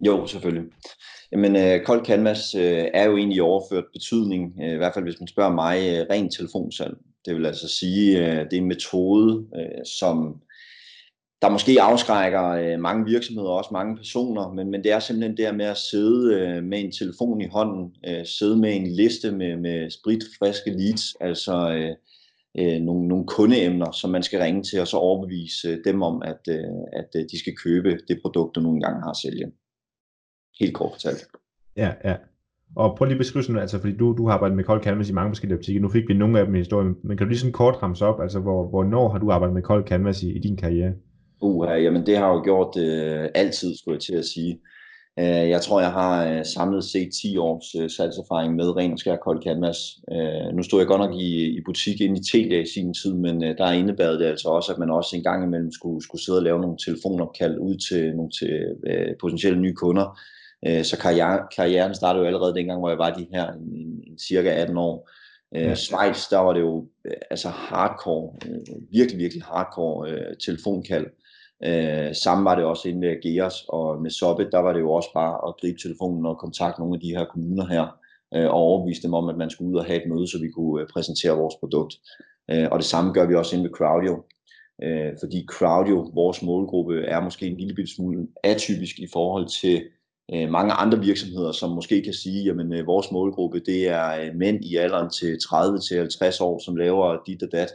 [0.05, 0.63] Jo, selvfølgelig.
[1.31, 2.61] Jamen, uh, Cold Canvas uh,
[2.93, 6.33] er jo egentlig overført betydning, uh, i hvert fald hvis man spørger mig, uh, rent
[6.37, 6.93] telefonsalg.
[7.25, 10.41] Det vil altså sige, uh, det er en metode, uh, som
[11.43, 15.37] der måske afskrækker øh, mange virksomheder og også mange personer, men, men det er simpelthen
[15.37, 19.31] det med at sidde øh, med en telefon i hånden, øh, sidde med en liste
[19.31, 21.95] med, med spritfriske leads, altså øh,
[22.59, 26.21] øh, nogle, nogle kundeemner, som man skal ringe til, og så overbevise øh, dem om,
[26.25, 29.51] at, øh, at øh, de skal købe det produkt, du nogle gange har at sælge.
[30.59, 31.27] Helt kort fortalt.
[31.77, 32.15] Ja, ja.
[32.75, 35.09] Og prøv lige at beskrive sådan, altså fordi du, du har arbejdet med Cold Canvas
[35.09, 35.81] i mange forskellige butikker.
[35.81, 38.05] Nu fik vi nogle af dem i historien, men kan du lige sådan kort ramse
[38.05, 40.93] op, altså hvor, hvornår har du arbejdet med Cold Canvas i, i din karriere?
[41.43, 44.59] Uh, jamen det har jeg jo gjort øh, altid, skulle jeg til at sige.
[45.17, 48.99] Uh, jeg tror, jeg har uh, samlet set 10 års uh, salgserfaring med ren og
[48.99, 49.77] skær kold canvas.
[50.11, 53.13] Uh, nu stod jeg godt nok i, i butik inde i Telia i sin tid,
[53.13, 56.23] men uh, der indebærede det altså også, at man også en gang imellem skulle, skulle
[56.23, 58.53] sidde og lave nogle telefonopkald ud til nogle til,
[58.89, 60.19] uh, potentielle nye kunder.
[60.69, 64.03] Uh, så karriere, karrieren startede jo allerede dengang, hvor jeg var de her en, en,
[64.07, 65.09] en cirka 18 år.
[65.57, 71.05] Uh, Schweiz, der var det jo uh, altså hardcore, uh, virkelig, virkelig hardcore uh, telefonkald.
[71.05, 71.22] Øh,
[71.65, 74.91] Øh, samme var det også inde med Gears og med Sobbet, der var det jo
[74.91, 77.99] også bare at gribe telefonen og kontakte nogle af de her kommuner her,
[78.33, 80.49] øh, og overbevise dem om, at man skulle ud og have et møde, så vi
[80.49, 81.93] kunne øh, præsentere vores produkt.
[82.51, 84.23] Øh, og det samme gør vi også inde med Crowdio,
[84.83, 89.83] øh, fordi Crowdio, vores målgruppe, er måske en lille smule atypisk i forhold til
[90.33, 94.35] øh, mange andre virksomheder, som måske kan sige, at øh, vores målgruppe, det er øh,
[94.35, 97.69] mænd i alderen til 30-50 år, som laver dit og dat,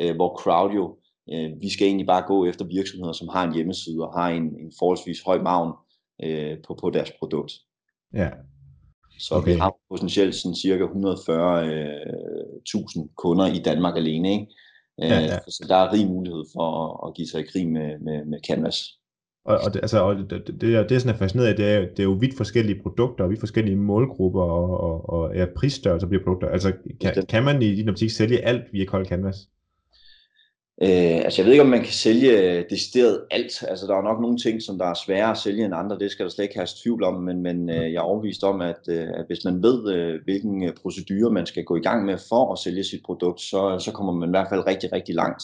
[0.00, 0.96] øh, hvor Crowdio
[1.30, 4.42] Øh, vi skal egentlig bare gå efter virksomheder, som har en hjemmeside og har en,
[4.42, 5.72] en forholdsvis høj maven
[6.22, 7.52] øh, på, på deres produkt.
[8.14, 8.30] Ja.
[9.18, 9.52] Så okay.
[9.52, 10.90] vi har potentielt sådan cirka 140.000
[13.00, 14.32] øh, kunder i Danmark alene.
[14.32, 14.46] Ikke?
[15.02, 15.38] Øh, ja, ja.
[15.48, 18.38] Så der er rig mulighed for at, at give sig i krig med, med, med
[18.48, 18.76] Canvas.
[19.44, 21.80] Og, og, det, altså, og det, det, det, det, sådan er fascineret af, det er,
[21.80, 26.08] det er jo vidt forskellige produkter, og vidt forskellige målgrupper, og, og, og ja, prisstørrelser
[26.08, 26.48] bliver produkter.
[26.48, 29.36] Altså, kan, kan man i din optik sælge alt via Cold Canvas?
[30.82, 33.64] Øh, altså jeg ved ikke, om man kan sælge øh, decideret alt.
[33.68, 35.98] Altså der er nok nogle ting, som der er sværere at sælge end andre.
[35.98, 37.14] Det skal der slet ikke have tvivl om.
[37.14, 40.64] Men, men øh, jeg er overbevist om, at, øh, at hvis man ved, øh, hvilken
[40.64, 43.92] øh, procedure man skal gå i gang med for at sælge sit produkt, så, så
[43.92, 45.42] kommer man i hvert fald rigtig, rigtig langt.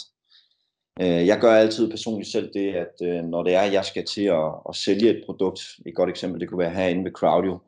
[1.00, 4.04] Øh, jeg gør altid personligt selv det, at øh, når det er, at jeg skal
[4.04, 7.58] til at, at sælge et produkt, et godt eksempel, det kunne være herinde ved Crowdio.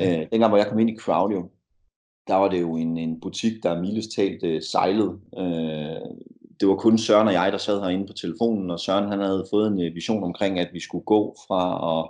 [0.00, 1.50] Øh, dengang, hvor jeg kom ind i Crowdio,
[2.28, 5.18] der var det jo en, en butik, der mildest talt øh, sejlede.
[5.38, 6.00] Øh,
[6.60, 9.46] det var kun Søren og jeg, der sad herinde på telefonen, og Søren han havde
[9.50, 11.62] fået en øh, vision omkring, at vi skulle gå fra
[11.92, 12.08] at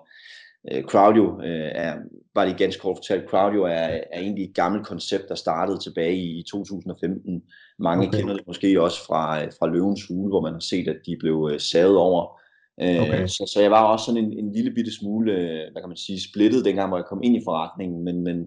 [0.76, 1.94] uh, Crowdio uh, er,
[2.34, 6.16] bare lige ganske kort fortalt, Crowdio er, er egentlig et gammelt koncept, der startede tilbage
[6.16, 7.42] i, i 2015.
[7.78, 8.18] Mange okay.
[8.18, 11.58] kender det måske også fra, fra Løvens Hule, hvor man har set, at de blev
[11.58, 12.40] savet over.
[12.78, 13.26] Okay.
[13.26, 15.32] så, så jeg var også sådan en, en lille bitte smule,
[15.72, 18.46] hvad kan man sige, splittet dengang, hvor jeg kom ind i forretningen, men, men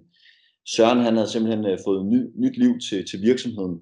[0.66, 3.82] Søren han havde simpelthen fået ny, nyt liv til, til virksomheden,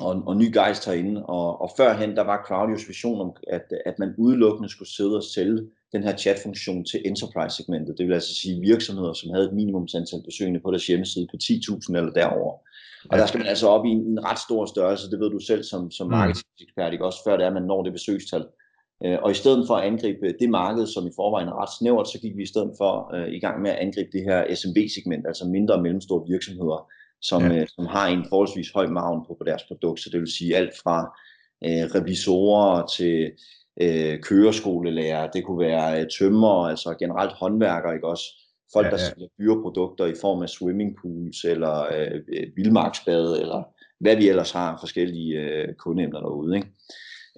[0.00, 1.26] og, og ny gejst herinde.
[1.26, 5.22] Og, og førhen, der var Crowdios vision om, at, at man udelukkende skulle sidde og
[5.22, 7.98] sælge den her chatfunktion til enterprise-segmentet.
[7.98, 11.96] Det vil altså sige virksomheder, som havde et minimumsantal besøgende på deres hjemmeside på 10.000
[11.96, 12.54] eller derover.
[13.10, 15.38] Og der skal man altså op i en, en ret stor størrelse, det ved du
[15.38, 16.10] selv som, som mm.
[16.10, 17.04] marketingekspert, ikke?
[17.04, 18.44] også før det er, at man når det besøgstal.
[19.04, 22.08] Øh, og i stedet for at angribe det marked, som i forvejen er ret snævert,
[22.08, 25.26] så gik vi i stedet for uh, i gang med at angribe det her SMB-segment,
[25.26, 26.90] altså mindre og mellemstore virksomheder,
[27.22, 27.60] som, ja.
[27.60, 30.00] øh, som har en forholdsvis høj maven på, på deres produkt.
[30.00, 31.18] Så det vil sige alt fra
[31.64, 33.32] øh, revisorer til
[33.80, 38.24] øh, køreskolelærer, det kunne være øh, tømmer, altså generelt håndværkere, ikke også?
[38.72, 38.96] Folk, ja, ja.
[38.96, 42.20] der sælger dyreprodukter i form af swimmingpools, eller øh,
[42.56, 43.62] vildmarksbade, eller
[44.00, 46.56] hvad vi ellers har forskellige øh, kundeemner derude.
[46.56, 46.68] Ikke?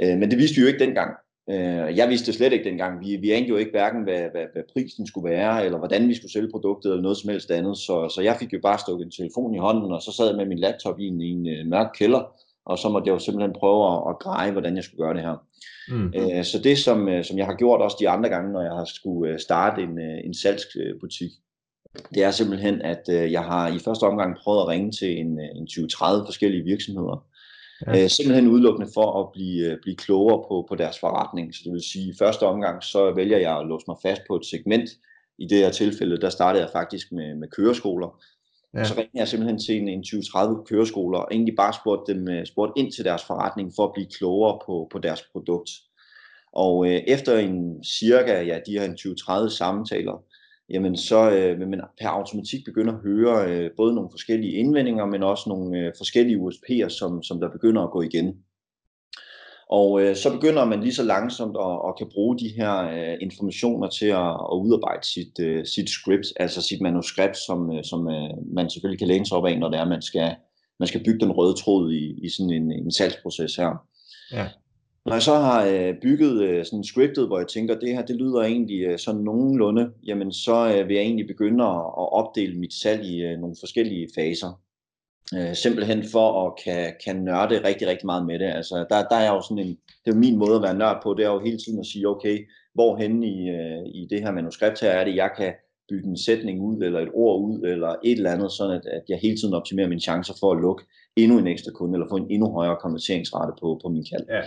[0.02, 1.16] Øh, men det vidste vi jo ikke dengang.
[1.52, 3.00] Øh, jeg vidste det slet ikke dengang.
[3.00, 6.14] Vi, vi anede jo ikke hverken, hvad, hvad, hvad prisen skulle være, eller hvordan vi
[6.14, 7.78] skulle sælge produktet, eller noget som helst andet.
[7.78, 10.36] Så, så jeg fik jo bare stukket en telefon i hånden, og så sad jeg
[10.36, 12.22] med min laptop i en, i en uh, mørk kælder,
[12.64, 15.22] og så måtte jeg jo simpelthen prøve at, at greje, hvordan jeg skulle gøre det
[15.22, 15.36] her.
[15.88, 16.12] Mm.
[16.16, 18.72] Øh, så det, som, øh, som jeg har gjort også de andre gange, når jeg
[18.72, 21.30] har skulle øh, starte en, en salgsbutik,
[22.14, 25.66] det er simpelthen, at jeg har i første omgang prøvet at ringe til en, en
[25.70, 27.26] 20-30 forskellige virksomheder,
[27.86, 28.02] Ja.
[28.02, 31.54] Øh, simpelthen udelukkende for at blive, øh, blive klogere på, på deres forretning.
[31.54, 34.22] Så det vil sige, at i første omgang, så vælger jeg at låse mig fast
[34.28, 34.90] på et segment.
[35.38, 38.22] I det her tilfælde, der startede jeg faktisk med, med køreskoler.
[38.74, 38.84] Ja.
[38.84, 42.46] Så ringede jeg simpelthen til en, en 20-30 køreskoler, og egentlig bare spurgte dem øh,
[42.46, 45.70] spurgte ind til deres forretning for at blive klogere på, på deres produkt.
[46.52, 50.24] Og øh, efter en cirka, ja, de her en 20-30 samtaler,
[50.72, 55.06] jamen så øh, vil man per automatik begynde at høre øh, både nogle forskellige indvendinger,
[55.06, 58.36] men også nogle øh, forskellige USP'er, som, som der begynder at gå igen.
[59.70, 63.16] Og øh, så begynder man lige så langsomt at, at kan bruge de her øh,
[63.20, 68.08] informationer til at, at udarbejde sit, øh, sit script, altså sit manuskript, som, øh, som
[68.08, 70.34] øh, man selvfølgelig kan læne sig op af, når det er, man skal,
[70.80, 73.86] man skal bygge den røde tråd i, i sådan en, en salgsproces her.
[74.32, 74.46] Ja.
[75.06, 78.16] Når jeg så har øh, bygget øh, sådan scriptet, hvor jeg tænker, det her det
[78.16, 82.58] lyder egentlig øh, sådan nogenlunde, jamen så øh, vil jeg egentlig begynde at, at opdele
[82.58, 84.60] mit salg i øh, nogle forskellige faser.
[85.36, 88.44] Øh, simpelthen for at kan, kan nørde rigtig, rigtig meget med det.
[88.44, 91.00] Altså, der, der er jo sådan en, det er jo min måde at være nørd
[91.02, 94.32] på, det er jo hele tiden at sige, okay, hvorhen i, øh, i det her
[94.32, 95.52] manuskript her er det, jeg kan
[95.88, 99.02] bygge en sætning ud, eller et ord ud, eller et eller andet, sådan at, at
[99.08, 100.84] jeg hele tiden optimerer mine chancer for at lukke
[101.16, 104.26] endnu en ekstra kunde, eller få en endnu højere konverteringsrate på, på min kald.
[104.28, 104.42] Ja.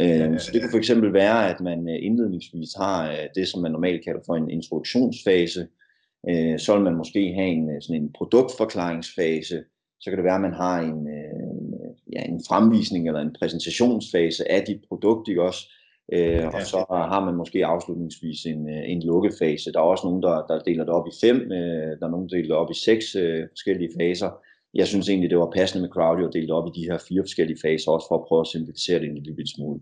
[0.00, 3.62] Øh, så det kunne for eksempel være, at man øh, indledningsvis har øh, det, som
[3.62, 5.66] man normalt kalder for en introduktionsfase.
[6.30, 9.64] Øh, så vil man måske have en, sådan en produktforklaringsfase.
[10.00, 11.08] Så kan det være, at man har en,
[12.12, 15.68] ja, en fremvisning eller en præsentationsfase af dit produkt, ikke også?
[16.12, 19.72] Øh, og så har man måske afslutningsvis en, en lukkefase.
[19.72, 21.48] Der er også nogen, der, der deler det op i fem,
[21.98, 24.30] der er nogen, der deler det op i seks øh, forskellige faser
[24.74, 27.22] jeg synes egentlig, det var passende med Crowdy at dele op i de her fire
[27.22, 29.80] forskellige faser, også for at prøve at simplificere det en lille smule.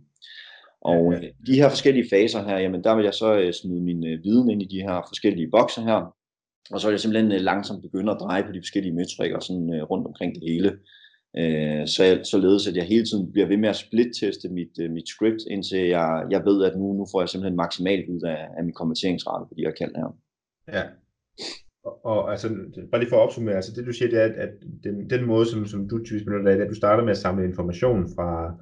[0.81, 4.07] Og øh, de her forskellige faser her, jamen der vil jeg så øh, smide min
[4.07, 6.15] øh, viden ind i de her forskellige bokse her,
[6.71, 10.07] og så vil jeg simpelthen langsomt begynde at dreje på de forskellige metrikker sådan rundt
[10.07, 10.71] omkring det hele.
[11.87, 15.79] Så, således at jeg hele tiden bliver ved med at split-teste mit, mit script, indtil
[15.79, 19.45] jeg, jeg ved, at nu, nu får jeg simpelthen maksimalt ud af, af min konverteringsrate
[19.49, 20.17] på de her kald her.
[20.73, 20.83] Ja,
[21.85, 22.49] og, altså,
[22.91, 24.51] bare lige for at opsummere, altså det du siger, det er, at, at
[24.85, 27.11] den, den måde, som, som du typisk benytter af, det er, at du starter med
[27.11, 28.55] at samle information fra,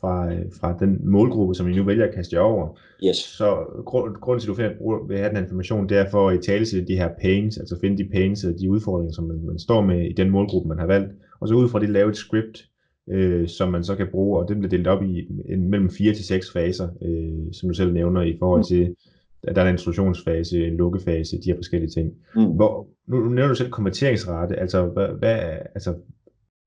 [0.00, 2.78] fra, fra den målgruppe, som I nu vælger at kaste over.
[3.06, 3.16] Yes.
[3.16, 6.34] Så grund, grunden til, at du finder, vil have den information, det er for at
[6.34, 9.58] i tale de her pains, altså finde de pains og de udfordringer, som man, man
[9.58, 12.16] står med i den målgruppe, man har valgt, og så ud fra det lave et
[12.16, 12.68] script,
[13.10, 16.14] øh, som man så kan bruge, og det bliver delt op i en, mellem fire
[16.14, 18.96] til seks faser, øh, som du selv nævner, i forhold til
[19.48, 22.12] der er en introduktionsfase, en lukkefase, de her forskellige ting.
[22.36, 22.44] Mm.
[22.44, 25.38] Hvor, nu, nu nævner du selv konverteringsrate, altså hvad, hvad,
[25.74, 25.94] altså,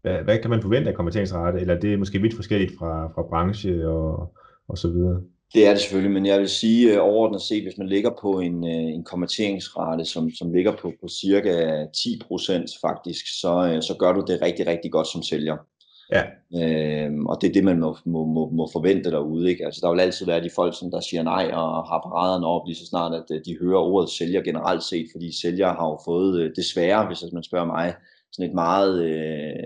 [0.01, 3.23] hvad, hvad kan man forvente af konverteringsrate, eller det er måske vidt forskelligt fra, fra
[3.29, 4.33] branche og,
[4.67, 5.21] og så videre?
[5.53, 8.39] Det er det selvfølgelig, men jeg vil sige uh, overordnet set, hvis man ligger på
[8.39, 13.95] en, uh, en konverteringsrate, som, som ligger på, på cirka 10% faktisk, så, uh, så
[13.99, 15.57] gør du det rigtig, rigtig godt som sælger.
[16.11, 16.23] Ja.
[16.61, 19.49] Øhm, og det er det, man må, må, må, må forvente derude.
[19.49, 19.65] Ikke?
[19.65, 22.61] Altså, der vil altid være de folk, som der siger nej og har paraderne op
[22.67, 25.99] lige så snart, at øh, de hører ordet sælger generelt set, fordi sælger har jo
[26.05, 27.93] fået øh, desværre, hvis man spørger mig,
[28.31, 29.63] sådan et meget øh,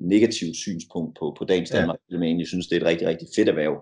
[0.00, 1.98] negativt synspunkt på, på dagens Danmark.
[2.10, 2.16] Ja.
[2.16, 3.76] Jeg egentlig synes, det er et rigtig, rigtig fedt erhverv.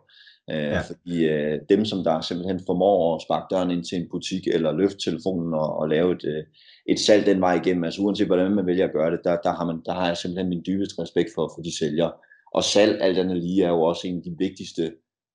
[0.50, 0.80] Øh, ja.
[0.80, 4.72] Fordi øh, dem, som der simpelthen formår at sparke døren ind til en butik, eller
[4.72, 6.44] løfte telefonen og, og lave et, øh,
[6.86, 9.52] et salg den vej igennem, altså uanset hvordan man vælger at gøre det, der, der,
[9.52, 12.12] har, man, der har jeg simpelthen min dybeste respekt for, for de sælgere.
[12.54, 14.82] Og salg, alt andet lige, er jo også en af de vigtigste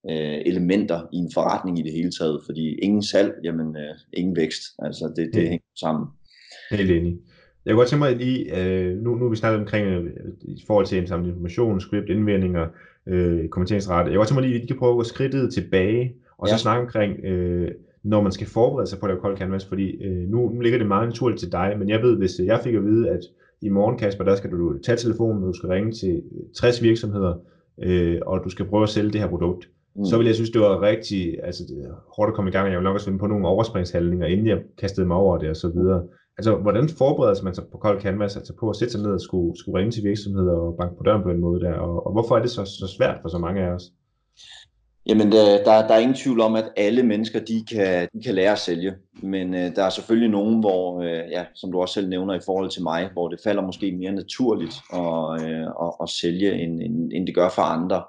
[0.09, 4.35] øh, elementer i en forretning i det hele taget, fordi ingen salg, jamen øh, ingen
[4.35, 4.61] vækst.
[4.79, 5.49] Altså det, det mm.
[5.49, 6.07] hænger sammen.
[6.71, 7.13] Helt enig.
[7.65, 10.03] Jeg kunne godt tænke mig lige, øh, nu, nu er vi snakket omkring øh,
[10.41, 12.67] i forhold til indsamlet information, script, indvendinger,
[13.07, 14.03] øh, kommenteringsrate.
[14.03, 16.47] Jeg kunne godt tænke mig lige, at vi kan prøve at gå skridtet tilbage, og
[16.47, 16.57] så ja.
[16.57, 17.71] snakke omkring, øh,
[18.03, 20.79] når man skal forberede sig på at lave kold canvas, fordi øh, nu, nu ligger
[20.79, 23.19] det meget naturligt til dig, men jeg ved, hvis jeg fik at vide, at
[23.61, 26.23] i morgen, Kasper, der skal du tage telefonen, og du skal ringe til
[26.55, 27.35] 60 virksomheder,
[27.83, 30.05] øh, og du skal prøve at sælge det her produkt, mm.
[30.05, 32.77] så vil jeg synes, det var rigtig altså, det hårdt at komme i gang, jeg
[32.77, 35.67] vil nok også finde på nogle overspringshandlinger, inden jeg kastede mig over det og så
[35.67, 36.03] videre.
[36.37, 39.21] Altså, hvordan forbereder man sig på kold canvas, altså på at sætte sig ned og
[39.21, 42.11] skulle, skulle ringe til virksomheder og banke på døren på en måde der, og, og
[42.11, 43.83] hvorfor er det så, så svært for så mange af os?
[45.07, 48.35] Jamen, der, der, der er ingen tvivl om, at alle mennesker, de kan, de kan
[48.35, 48.93] lære at sælge.
[49.23, 52.45] Men øh, der er selvfølgelig nogen, hvor, øh, ja, som du også selv nævner i
[52.45, 56.81] forhold til mig, hvor det falder måske mere naturligt at, øh, at, at sælge, end,
[56.81, 58.03] end, end det gør for andre.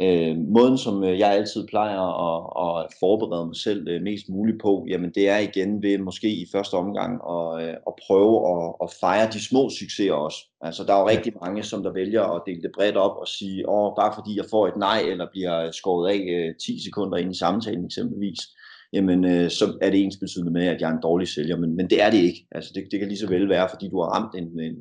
[0.00, 4.60] Øh, måden, som øh, jeg altid plejer at, at forberede mig selv øh, mest muligt
[4.62, 8.74] på, jamen det er igen ved måske i første omgang at, øh, at prøve at,
[8.82, 10.38] at fejre de små succeser også.
[10.60, 13.28] Altså der er jo rigtig mange, som der vælger at dele det bredt op og
[13.28, 17.30] sige, åh, bare fordi jeg får et nej, eller bliver skåret af 10 sekunder ind
[17.34, 18.40] i samtalen eksempelvis,
[18.92, 21.76] jamen øh, så er det ens betydende med, at jeg er en dårlig sælger, men,
[21.76, 22.46] men det er det ikke.
[22.52, 24.76] Altså det, det kan lige så vel være, fordi du har ramt en, en,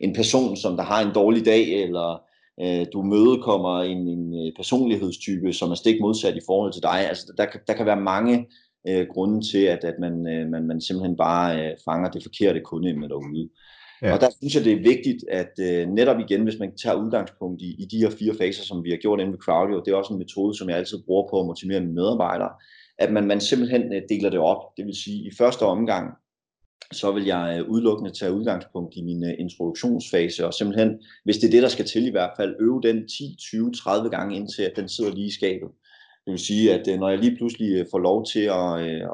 [0.00, 2.27] en person, som der har en dårlig dag, eller
[2.62, 7.08] øh, du mødekommer en, en øh, personlighedstype, som er stik modsat i forhold til dig.
[7.08, 8.48] Altså, der, der kan være mange
[8.88, 12.60] øh, grunde til, at, at man, øh, man, man simpelthen bare øh, fanger det forkerte
[12.60, 13.48] kundeemne derude.
[14.02, 14.14] Ja.
[14.14, 17.62] Og der synes jeg, det er vigtigt, at øh, netop igen, hvis man tager udgangspunkt
[17.62, 19.96] i, i de her fire faser, som vi har gjort inde ved Crowdio, det er
[19.96, 22.50] også en metode, som jeg altid bruger på at motivere mine medarbejdere,
[22.98, 24.62] at man, man simpelthen øh, deler det op.
[24.76, 26.14] Det vil sige, i første omgang,
[26.92, 31.46] så vil jeg øh, udelukkende tage udgangspunkt i min øh, introduktionsfase, og simpelthen, hvis det
[31.46, 34.62] er det, der skal til i hvert fald, øve den 10, 20, 30 gange indtil,
[34.62, 35.68] at den sidder lige i skabet.
[36.24, 38.72] Det vil sige, at øh, når jeg lige pludselig får lov til at,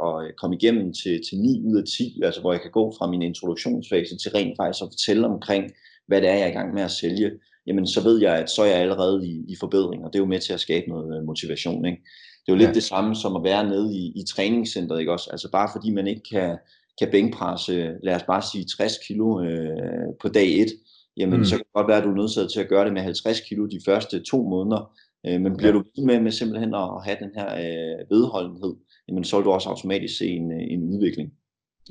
[0.08, 3.10] at komme igennem til, til 9 ud af 10, altså hvor jeg kan gå fra
[3.10, 5.72] min introduktionsfase til rent faktisk at fortælle omkring,
[6.06, 7.30] hvad det er, jeg er i gang med at sælge,
[7.66, 10.22] jamen så ved jeg, at så er jeg allerede i, i forbedring, og det er
[10.22, 11.84] jo med til at skabe noget motivation.
[11.84, 11.98] Ikke?
[12.40, 12.74] Det er jo lidt ja.
[12.74, 15.28] det samme som at være nede i, i træningscenteret, ikke også?
[15.30, 16.58] Altså bare fordi man ikke kan,
[16.98, 20.68] kan bænkpresse, lad os bare sige 60 kilo øh, på dag 1,
[21.16, 21.44] jamen mm.
[21.44, 23.40] så kan det godt være, at du er nødt til at gøre det med 50
[23.40, 24.92] kilo de første to måneder,
[25.26, 25.78] øh, men bliver ja.
[25.78, 28.74] du med med simpelthen at have den her øh, vedholdenhed,
[29.08, 31.32] jamen så vil du også automatisk se en, en udvikling.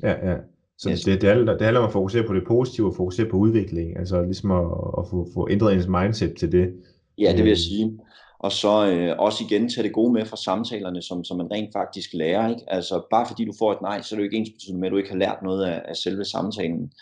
[0.02, 0.36] Ja, ja.
[0.78, 1.00] Så yes.
[1.02, 3.98] det, det, handler, det handler om at fokusere på det positive og fokusere på udvikling,
[3.98, 4.66] altså ligesom at,
[4.98, 6.72] at få, få ændret ens mindset til det.
[7.18, 7.56] Ja, det vil jeg øh.
[7.56, 7.98] sige.
[8.44, 11.72] Og så øh, også igen tage det gode med fra samtalerne, som, som man rent
[11.72, 12.48] faktisk lærer.
[12.48, 12.62] Ikke?
[12.66, 14.88] Altså bare fordi du får et nej, så er det jo ikke ens betydende med,
[14.88, 16.92] at du ikke har lært noget af, af selve samtalen.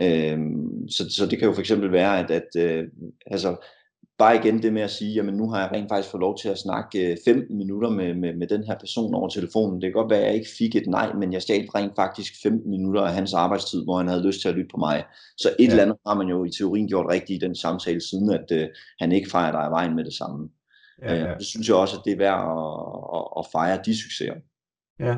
[0.00, 0.38] Øh,
[0.90, 2.84] så, så det kan jo for eksempel være, at, at øh,
[3.26, 3.56] altså,
[4.18, 6.48] bare igen det med at sige, jamen nu har jeg rent faktisk fået lov til
[6.48, 9.80] at snakke 15 øh, minutter med, med, med den her person over telefonen.
[9.80, 12.42] Det kan godt være, at jeg ikke fik et nej, men jeg stjal rent faktisk
[12.42, 15.04] 15 minutter af hans arbejdstid, hvor han havde lyst til at lytte på mig.
[15.38, 15.70] Så et ja.
[15.70, 18.68] eller andet har man jo i teorien gjort rigtigt i den samtale, siden at øh,
[19.00, 20.48] han ikke fejrer dig af vejen med det samme.
[21.02, 21.30] Ja, ja.
[21.30, 24.34] Øh, det synes jeg også, at det er værd at, at, at fejre de succeser.
[25.00, 25.16] Ja,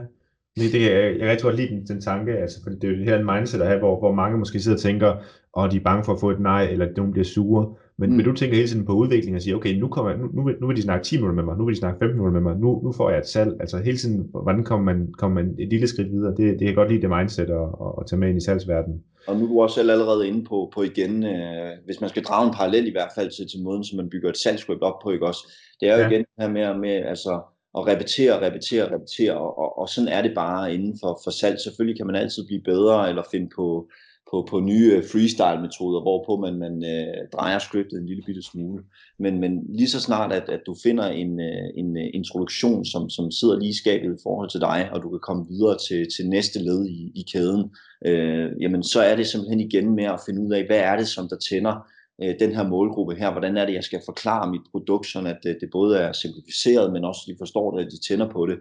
[0.56, 2.96] det, det, jeg, jeg rigtig godt lide den, den tanke, altså, for det er jo
[2.96, 5.16] det her en mindset at have, hvor, hvor mange måske sidder og tænker,
[5.52, 7.74] og de er bange for at få et nej, eller at nogen bliver sure.
[7.98, 8.16] Men, mm.
[8.16, 10.56] men du tænker hele tiden på udvikling og siger, okay, nu, kommer, nu, nu, vil,
[10.60, 12.52] nu vil de snakke 10 minutter med mig, nu vil de snakke 15 minutter med
[12.52, 13.56] mig, nu, nu får jeg et salg.
[13.60, 16.30] Altså hele tiden, hvordan kommer man, kommer man et lille skridt videre?
[16.30, 18.44] Det, det kan jeg godt lide det mindset at, at, at tage med ind i
[18.44, 19.02] salgsverdenen.
[19.28, 22.24] Og nu er du også selv allerede inde på, på igen, øh, hvis man skal
[22.24, 24.98] drage en parallel i hvert fald til, til måden, som man bygger et salgsscript op
[25.02, 25.52] på, ikke også?
[25.80, 26.08] Det er jo ja.
[26.08, 27.40] igen det her med, med altså,
[27.78, 31.60] at repetere, repetere, repetere, og, og, og sådan er det bare inden for, for salg.
[31.60, 33.88] Selvfølgelig kan man altid blive bedre, eller finde på,
[34.30, 38.84] på, på nye øh, freestyle-metoder, hvorpå man, man øh, drejer scriptet en lille bitte smule.
[39.18, 43.10] Men, men lige så snart, at, at du finder en, øh, en øh, introduktion, som,
[43.10, 46.06] som sidder lige i skabet i forhold til dig, og du kan komme videre til,
[46.16, 47.70] til næste led i, i kæden,
[48.06, 51.08] øh, jamen så er det simpelthen igen med at finde ud af, hvad er det,
[51.08, 51.74] som der tænder
[52.22, 55.38] øh, den her målgruppe her, hvordan er det, jeg skal forklare mit produkt, sådan at
[55.42, 58.58] det, det både er simplificeret, men også de forstår det, at de tænder på det.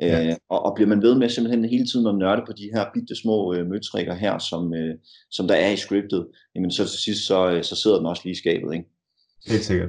[0.00, 0.26] Ja.
[0.26, 2.84] Øh, og, og bliver man ved med simpelthen hele tiden at nørde på de her
[2.94, 4.94] bitte små øh, møtrikker her, som, øh,
[5.30, 8.22] som der er i scriptet, jamen så til sidst, så, øh, så sidder den også
[8.24, 8.72] lige i skabet.
[8.72, 8.88] Ikke?
[9.46, 9.88] Helt sikkert.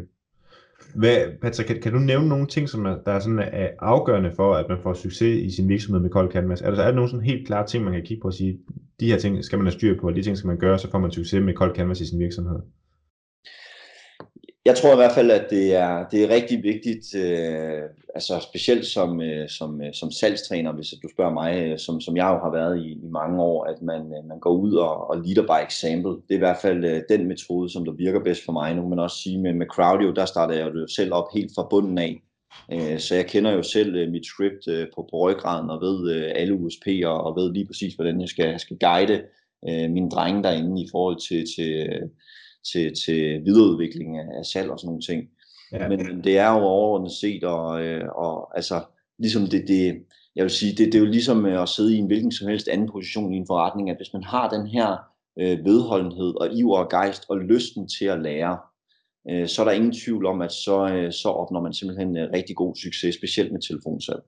[0.96, 4.32] Hvad, Patrick, kan, kan du nævne nogle ting, som er, der er, sådan, er afgørende
[4.36, 6.62] for, at man får succes i sin virksomhed med Cold Canvas?
[6.62, 8.60] Er der, er der nogle sådan helt klare ting, man kan kigge på og sige,
[9.00, 10.92] de her ting skal man have styr på, og de ting skal man gøre, så
[10.92, 12.60] får man succes med Cold Canvas i sin virksomhed?
[14.68, 17.82] Jeg tror i hvert fald, at det er, det er rigtig vigtigt, øh,
[18.16, 22.18] altså specielt som, øh, som, øh, som salgstræner, hvis du spørger mig, øh, som, som
[22.18, 25.10] jeg jo har været i, i mange år, at man, øh, man går ud og,
[25.10, 26.12] og leader by example.
[26.12, 28.76] Det er i hvert fald øh, den metode, som der virker bedst for mig.
[28.76, 31.52] Nu kan man også sige, med, med Crowdio, der startede jeg jo selv op helt
[31.56, 32.22] fra bunden af.
[32.74, 36.12] Øh, så jeg kender jo selv øh, mit script øh, på, på ryggraden og ved
[36.16, 39.22] øh, alle USP'er og ved lige præcis, hvordan jeg skal, skal guide
[39.70, 42.02] øh, mine drenge derinde i forhold til, til øh,
[42.72, 45.30] til, til videreudvikling af, af salg og sådan nogle ting.
[45.72, 45.88] Ja.
[45.88, 48.82] Men, men det er jo overordnet set, og, øh, og altså,
[49.20, 50.04] ligesom det, det,
[50.36, 52.68] jeg vil sige, det, det er jo ligesom at sidde i en hvilken som helst
[52.68, 54.98] anden position i en forretning, at hvis man har den her
[55.40, 58.58] øh, vedholdenhed og iver og gejst og lysten til at lære,
[59.30, 62.30] øh, så er der ingen tvivl om, at så, øh, så opnår man simpelthen øh,
[62.34, 64.20] rigtig god succes, specielt med telefonsalg.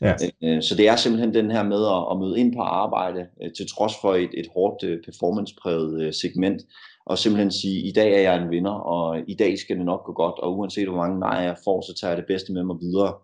[0.00, 0.14] Ja.
[0.42, 3.50] Øh, så det er simpelthen den her med at, at møde ind på arbejde, øh,
[3.56, 6.62] til trods for et, et hårdt øh, performancepræget segment,
[7.06, 10.04] og simpelthen sige, i dag er jeg en vinder, og i dag skal det nok
[10.04, 12.64] gå godt, og uanset hvor mange nej jeg får, så tager jeg det bedste med
[12.64, 13.14] mig videre.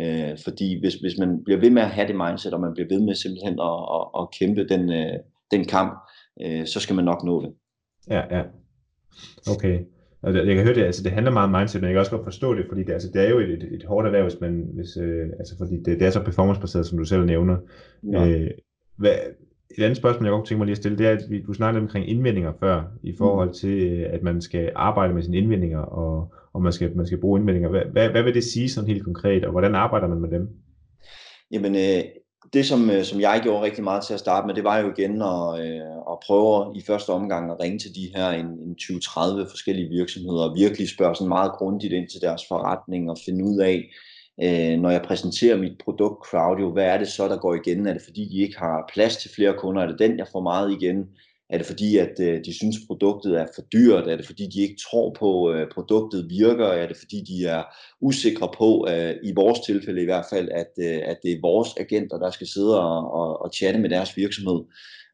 [0.00, 2.88] Øh, fordi hvis, hvis man bliver ved med at have det mindset, og man bliver
[2.88, 5.18] ved med simpelthen at, at, at kæmpe den, øh,
[5.50, 5.92] den kamp,
[6.42, 7.52] øh, så skal man nok nå det.
[8.10, 8.42] Ja, ja.
[9.50, 9.78] Okay.
[10.22, 12.10] Og jeg kan høre det, altså det handler meget om mindset, men jeg kan også
[12.10, 14.40] godt forstå det, fordi det, altså, det er jo et, et, et hårdt erhverv, hvis
[14.40, 17.56] man, hvis, øh, altså fordi det, det er så performancebaseret, som du selv nævner.
[18.12, 18.28] Ja.
[18.28, 18.50] Øh,
[18.96, 19.14] hvad,
[19.78, 21.52] et andet spørgsmål, jeg godt tænke mig lige at stille, det er, at vi, du
[21.52, 26.32] snakkede omkring indvendinger før, i forhold til, at man skal arbejde med sine indvendinger, og,
[26.52, 27.68] og man, skal, man skal bruge indvendinger.
[27.68, 30.48] Hvad, hvad, hvad vil det sige sådan helt konkret, og hvordan arbejder man med dem?
[31.52, 32.02] Jamen, øh,
[32.52, 34.90] det som, øh, som jeg gjorde rigtig meget til at starte med, det var jo
[34.90, 38.76] igen at, øh, at prøve i første omgang at ringe til de her en, en
[38.80, 43.44] 20-30 forskellige virksomheder, og virkelig spørge sådan meget grundigt ind til deres forretning, og finde
[43.44, 43.90] ud af,
[44.42, 47.86] øh, når jeg præsenterer mit produkt Crowdio, hvad er det så, der går igen?
[47.86, 49.82] Er det fordi, de ikke har plads til flere kunder?
[49.82, 51.08] Er det den, jeg får meget igen?
[51.50, 54.08] Er det fordi, at øh, de synes, produktet er for dyrt?
[54.08, 56.66] Er det fordi, de ikke tror på, at øh, produktet virker?
[56.66, 57.62] Er det fordi, de er
[58.00, 61.68] usikre på, øh, i vores tilfælde i hvert fald, at, øh, at det er vores
[61.80, 64.60] agenter, der skal sidde og, og, og chatte med deres virksomhed?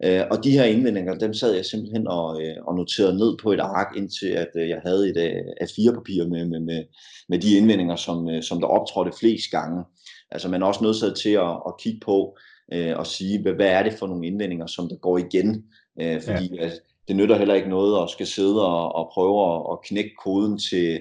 [0.04, 3.52] Øh, og de her indvendinger, dem sad jeg simpelthen og, øh, og noterede ned på
[3.52, 6.84] et ark, indtil at øh, jeg havde et øh, A4-papir med, med, med,
[7.28, 9.84] med de indvendinger, som, øh, som der optrådte flest gange.
[10.30, 12.36] Altså man er også nødt til at, at kigge på
[12.72, 15.64] øh, og sige, hvad, hvad er det for nogle indvendinger, som der går igen?
[16.00, 16.64] Øh, fordi ja.
[16.64, 16.72] at,
[17.08, 20.58] det nytter heller ikke noget at skal sidde og, og prøve at, at knække koden
[20.58, 21.00] til,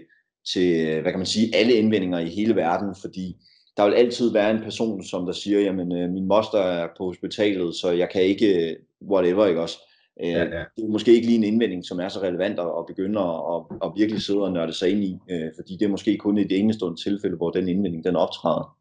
[0.54, 3.36] til, hvad kan man sige, alle indvendinger i hele verden, fordi
[3.78, 7.06] der vil altid være en person, som der siger, jamen øh, min moster er på
[7.06, 8.78] hospitalet, så jeg kan ikke,
[9.12, 9.78] whatever, ikke også?
[10.24, 10.64] Øh, ja, ja.
[10.76, 13.36] Det er måske ikke lige en indvending, som er så relevant at, at begynde at,
[13.54, 16.38] at, at virkelig sidde og nørde sig ind i, øh, fordi det er måske kun
[16.38, 18.78] et enestående tilfælde, hvor den indvending den optræder.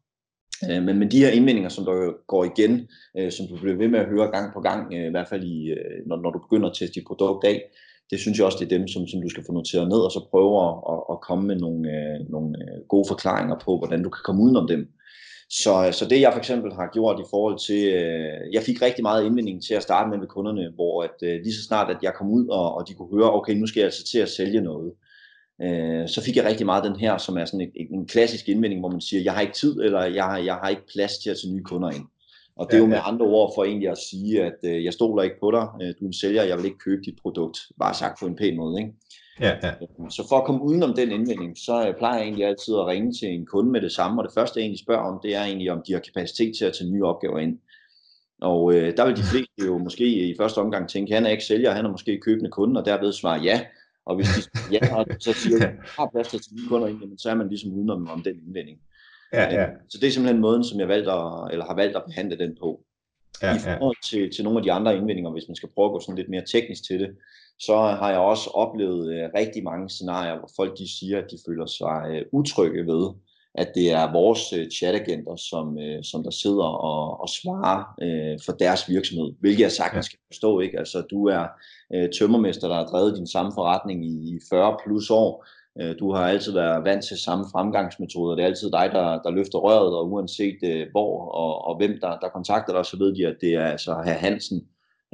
[0.69, 2.87] Øh, men, men de her indvendinger, som der går igen,
[3.17, 5.43] øh, som du bliver ved med at høre gang på gang, øh, i hvert fald
[5.43, 7.61] i, når, når du begynder at teste dit produkt af,
[8.11, 10.11] det synes jeg også, det er dem, som, som du skal få noteret ned, og
[10.11, 10.73] så prøve at,
[11.11, 11.89] at, komme med nogle,
[12.29, 12.55] nogle
[12.89, 14.87] gode forklaringer på, hvordan du kan komme udenom dem.
[15.49, 19.03] Så, så det jeg for eksempel har gjort i forhold til, øh, jeg fik rigtig
[19.03, 22.03] meget indvending til at starte med med kunderne, hvor at, øh, lige så snart at
[22.03, 24.29] jeg kom ud, og, og de kunne høre, okay, nu skal jeg altså til at
[24.29, 24.91] sælge noget,
[25.63, 28.79] øh, så fik jeg rigtig meget den her, som er sådan en, en klassisk indvending,
[28.79, 31.29] hvor man siger, jeg har ikke tid, eller jeg har, jeg har ikke plads til
[31.29, 32.05] at tage nye kunder ind.
[32.55, 35.23] Og det er jo med andre ord for egentlig at sige, at øh, jeg stoler
[35.23, 37.93] ikke på dig, øh, du er en sælger, jeg vil ikke købe dit produkt, bare
[37.93, 38.81] sagt på en pæn måde.
[38.81, 38.93] Ikke?
[39.39, 39.71] Ja, ja.
[40.09, 43.13] Så for at komme udenom den indvending, så øh, plejer jeg egentlig altid at ringe
[43.13, 45.43] til en kunde med det samme, og det første jeg egentlig spørger om, det er
[45.43, 47.59] egentlig, om de har kapacitet til at tage nye opgaver ind.
[48.41, 51.43] Og øh, der vil de fleste jo måske i første omgang tænke, han er ikke
[51.43, 53.61] sælger, han er måske købende kunde, og derved svare ja.
[54.05, 54.41] Og hvis de
[54.71, 57.35] ja, og så siger, at har plads til at tage nye kunder ind, så er
[57.35, 58.79] man ligesom udenom om den indvending.
[59.33, 59.67] Ja, ja.
[59.89, 62.57] Så det er simpelthen måden, som jeg valgt at, eller har valgt at behandle den
[62.61, 62.83] på.
[63.41, 65.91] Ja, I forhold til, til nogle af de andre indvendinger, hvis man skal prøve at
[65.91, 67.09] gå sådan lidt mere teknisk til det,
[67.59, 71.37] så har jeg også oplevet uh, rigtig mange scenarier, hvor folk de siger, at de
[71.47, 73.09] føler sig uh, utrygge ved,
[73.55, 78.39] at det er vores uh, chatagenter, som, uh, som der sidder og, og svarer uh,
[78.45, 80.59] for deres virksomhed, hvilket jeg sagtens skal forstå.
[80.59, 80.79] Ikke?
[80.79, 81.47] Altså, du er
[81.95, 85.45] uh, tømmermester, der har drevet din samme forretning i 40 plus år,
[85.81, 88.35] Øh, du har altid været vant til samme fremgangsmetoder.
[88.35, 91.97] Det er altid dig, der, der løfter røret, og uanset uh, hvor og, og hvem
[92.01, 94.61] der, der kontakter dig, så ved de, at det er altså herr Hansen,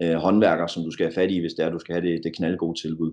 [0.04, 2.22] uh, håndværker, som du skal have fat i, hvis det er, du skal have det,
[2.24, 3.12] det knaldgode tilbud.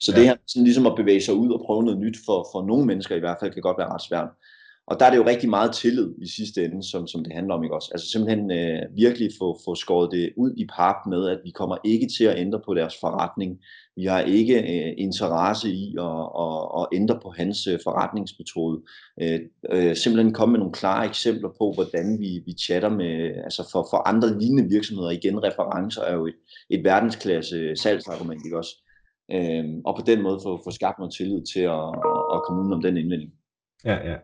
[0.00, 0.18] Så ja.
[0.18, 2.86] det her sådan ligesom at bevæge sig ud og prøve noget nyt for, for nogle
[2.86, 4.28] mennesker i hvert fald, kan godt være ret svært.
[4.86, 7.54] Og der er det jo rigtig meget tillid i sidste ende, som, som det handler
[7.54, 7.90] om, ikke også?
[7.92, 11.76] Altså simpelthen øh, virkelig få, få skåret det ud i pap med, at vi kommer
[11.84, 13.58] ikke til at ændre på deres forretning.
[13.96, 18.82] Vi har ikke øh, interesse i at, at, at ændre på hans øh, forretningsmetode.
[19.22, 19.40] Øh,
[19.72, 23.14] øh, simpelthen komme med nogle klare eksempler på, hvordan vi, vi chatter med,
[23.44, 25.10] altså for, for andre lignende virksomheder.
[25.10, 26.38] Igen, referencer er jo et,
[26.70, 28.74] et verdensklasse øh, salgsargument, ikke også?
[29.32, 31.88] Øh, og på den måde få, få skabt noget tillid til at,
[32.34, 33.32] at komme ud om den indvending.
[33.84, 34.16] Ja, ja.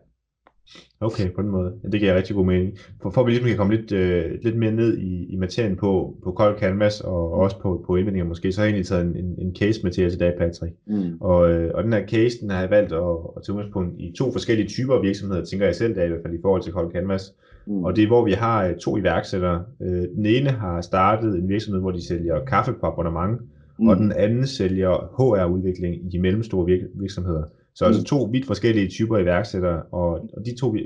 [1.00, 1.72] Okay, på den måde.
[1.84, 2.78] Ja, det giver rigtig god mening.
[3.02, 5.76] For, for at vi ligesom kan komme lidt, øh, lidt mere ned i, i materien
[5.76, 9.06] på, på Cold Canvas og også på, på indvendinger måske, så har jeg egentlig taget
[9.06, 10.74] en, en, en case med til i dag, Patrick.
[10.86, 11.16] Mm.
[11.20, 13.02] Og, øh, og den her case, den har jeg valgt at,
[13.36, 16.22] at tage udgangspunkt i to forskellige typer af virksomheder, tænker jeg selv, der i hvert
[16.22, 17.34] fald i forhold til Cold Canvas.
[17.66, 17.84] Mm.
[17.84, 19.64] Og det er, hvor vi har øh, to iværksættere.
[19.82, 23.40] Øh, den ene har startet en virksomhed, hvor de sælger kaffe på abonnement,
[23.78, 23.88] mm.
[23.88, 27.42] og den anden sælger HR-udvikling i de mellemstore virksomheder.
[27.74, 28.04] Så altså mm.
[28.04, 30.76] to vidt forskellige typer iværksættere, og, og de to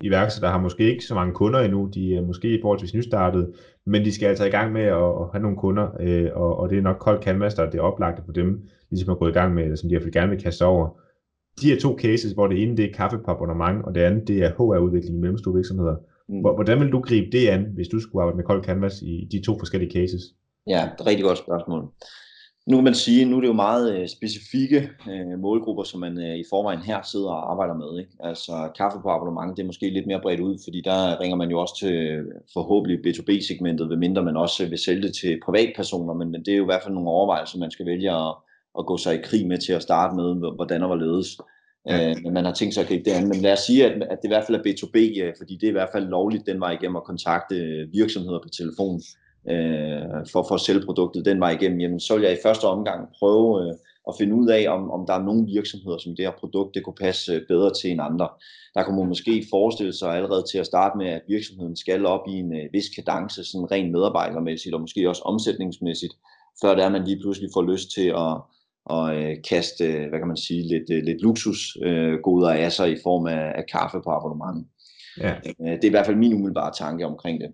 [0.00, 3.52] iværksættere har måske ikke så mange kunder endnu, de er måske forholdsvis nystartet,
[3.86, 6.70] men de skal altså i gang med at, at have nogle kunder, øh, og, og
[6.70, 9.32] det er nok Cold Canvas, der er det oplagte for dem, ligesom at gå i
[9.32, 10.88] gang med, som de i hvert fald gerne vil kaste over.
[11.60, 14.28] De her to cases, hvor det ene det er kaffe på abonnement, og det andet
[14.28, 15.96] det er HR-udvikling i mellemstore virksomheder.
[16.28, 16.40] Mm.
[16.40, 19.42] Hvordan vil du gribe det an, hvis du skulle arbejde med Cold Canvas i de
[19.42, 20.22] to forskellige cases?
[20.66, 21.92] Ja, det er et rigtig godt spørgsmål.
[22.70, 26.18] Nu kan man sige, nu er det jo meget øh, specifikke øh, målgrupper, som man
[26.18, 27.98] øh, i forvejen her sidder og arbejder med.
[27.98, 28.10] Ikke?
[28.20, 31.50] Altså kaffe på abonnement, det er måske lidt mere bredt ud, fordi der ringer man
[31.50, 36.40] jo også til forhåbentlig B2B-segmentet, medmindre man også vil sælge det til privatpersoner, men, men
[36.44, 38.34] det er jo i hvert fald nogle overvejelser, man skal vælge at,
[38.78, 41.38] at gå sig i krig med til at starte med, hvordan og hvorledes.
[41.90, 43.28] Øh, men man har tænkt sig at gribe det an.
[43.28, 45.66] Men lad os sige, at, at det i hvert fald er B2B, ja, fordi det
[45.66, 47.56] er i hvert fald lovligt den vej igennem at kontakte
[47.92, 49.00] virksomheder på telefon
[49.48, 52.64] øh, for, for at sælge produktet den vej igennem, jamen, så vil jeg i første
[52.64, 53.74] omgang prøve øh,
[54.08, 56.84] at finde ud af, om, om der er nogle virksomheder, som det her produkt det
[56.84, 58.28] kunne passe øh, bedre til end andre.
[58.74, 62.28] Der kunne man måske forestille sig allerede til at starte med, at virksomheden skal op
[62.28, 66.14] i en øh, vis kadence, sådan rent medarbejdermæssigt og måske også omsætningsmæssigt,
[66.62, 68.36] før der man lige pludselig får lyst til at,
[68.84, 72.96] og øh, kaste, hvad kan man sige, lidt, øh, lidt luksusgoder øh, af sig i
[73.02, 74.66] form af, af kaffe på abonnement.
[75.20, 75.34] Ja.
[75.34, 77.50] Øh, det er i hvert fald min umiddelbare tanke omkring det.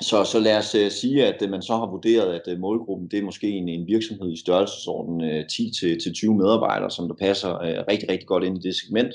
[0.00, 3.08] Så, så lad os uh, sige, at uh, man så har vurderet, at uh, målgruppen
[3.10, 7.84] det er måske en, en virksomhed i størrelsesorden uh, 10-20 medarbejdere, som der passer uh,
[7.90, 9.14] rigtig, rigtig godt ind i det segment.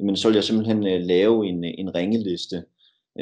[0.00, 2.62] Men så vil jeg simpelthen uh, lave en, en ringeliste,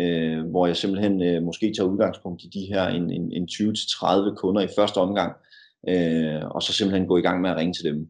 [0.01, 4.35] uh, hvor jeg simpelthen uh, måske tager udgangspunkt i de her en, en, en 20-30
[4.35, 5.33] kunder i første omgang,
[5.89, 8.09] uh, og så simpelthen gå i gang med at ringe til dem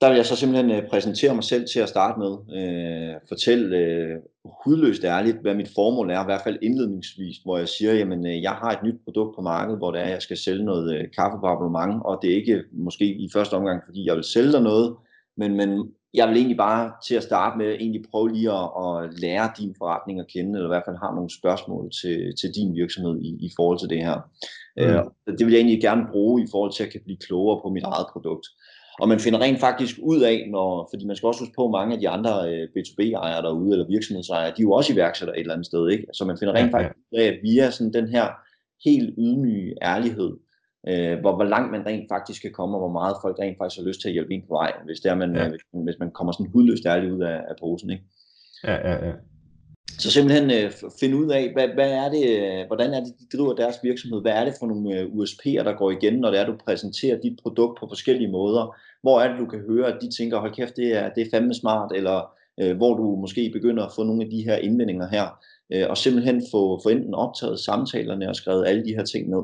[0.00, 2.32] der vil jeg så simpelthen øh, præsentere mig selv til at starte med.
[2.58, 4.16] Øh, fortælle øh,
[4.64, 8.42] hudløst ærligt, hvad mit formål er, i hvert fald indledningsvis, hvor jeg siger, jamen øh,
[8.42, 11.04] jeg har et nyt produkt på markedet, hvor det er, jeg skal sælge noget øh,
[11.16, 14.52] kaffe på abonnement, og det er ikke måske i første omgang, fordi jeg vil sælge
[14.52, 14.96] dig noget,
[15.36, 19.20] men, men jeg vil egentlig bare til at starte med egentlig prøve lige at, at
[19.20, 22.74] lære din forretning at kende, eller i hvert fald have nogle spørgsmål til, til din
[22.74, 24.18] virksomhed i, i forhold til det her.
[24.76, 24.82] Mm.
[24.82, 25.04] Øh,
[25.38, 27.82] det vil jeg egentlig gerne bruge i forhold til at kan blive klogere på mit
[27.82, 28.46] eget produkt.
[29.00, 31.70] Og man finder rent faktisk ud af, når, fordi man skal også huske på, at
[31.70, 35.40] mange af de andre øh, B2B-ejere derude, eller virksomhedsejere, de er jo også iværksætter et
[35.40, 35.88] eller andet sted.
[35.88, 36.06] Ikke?
[36.12, 36.84] Så man finder rent ja, ja.
[36.84, 38.26] faktisk ud af, at via sådan den her
[38.84, 40.32] helt ydmyge ærlighed,
[40.88, 43.80] øh, hvor, hvor langt man rent faktisk kan komme, og hvor meget folk rent faktisk
[43.80, 45.44] har lyst til at hjælpe en på vej, hvis, det er, man, ja.
[45.44, 47.90] øh, hvis, hvis man kommer sådan hudløst ærligt ud af, af posen.
[47.90, 48.04] Ikke?
[48.64, 49.12] Ja, ja, ja.
[49.98, 53.36] Så simpelthen øh, finde ud af, hvad, hvad er det, øh, hvordan er det, de
[53.36, 54.20] driver deres virksomhed?
[54.20, 57.20] Hvad er det for nogle øh, USP'er, der går igen, når det er, du præsenterer
[57.20, 58.76] dit produkt på forskellige måder?
[59.02, 61.30] Hvor er det, du kan høre, at de tænker, hold kæft, det er, det er
[61.32, 62.30] fandme smart, eller
[62.60, 65.26] øh, hvor du måske begynder at få nogle af de her indvendinger her,
[65.72, 69.42] øh, og simpelthen få, få enten optaget samtalerne og skrevet alle de her ting ned.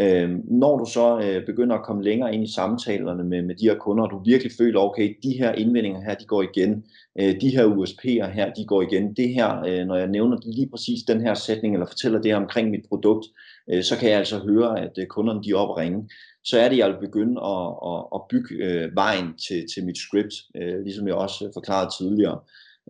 [0.00, 3.64] Øh, når du så øh, begynder at komme længere ind i samtalerne med, med de
[3.64, 6.84] her kunder, og du virkelig føler, okay, de her indvendinger her, de går igen,
[7.18, 10.68] øh, de her USP'er her, de går igen, det her, øh, når jeg nævner lige
[10.68, 13.26] præcis den her sætning, eller fortæller det her omkring mit produkt,
[13.70, 16.08] øh, så kan jeg altså høre, at øh, kunderne de er op ringe.
[16.44, 19.98] Så er det, jeg vil begynde at, at, at bygge øh, vejen til, til mit
[19.98, 22.38] script, øh, ligesom jeg også forklarede tidligere.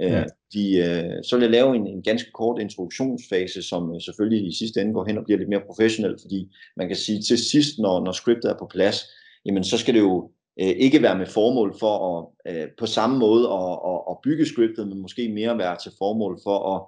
[0.01, 0.25] Øh, ja.
[0.53, 4.55] De, øh, så vil jeg lave en, en ganske kort introduktionsfase, som øh, selvfølgelig i
[4.55, 7.79] sidste ende går hen og bliver lidt mere professionel, fordi man kan sige til sidst,
[7.79, 8.97] når, når scriptet er på plads,
[9.45, 10.31] jamen så skal det jo
[10.61, 14.47] øh, ikke være med formål for at øh, på samme måde at, at, at bygge
[14.47, 16.83] scriptet, men måske mere være til formål for at,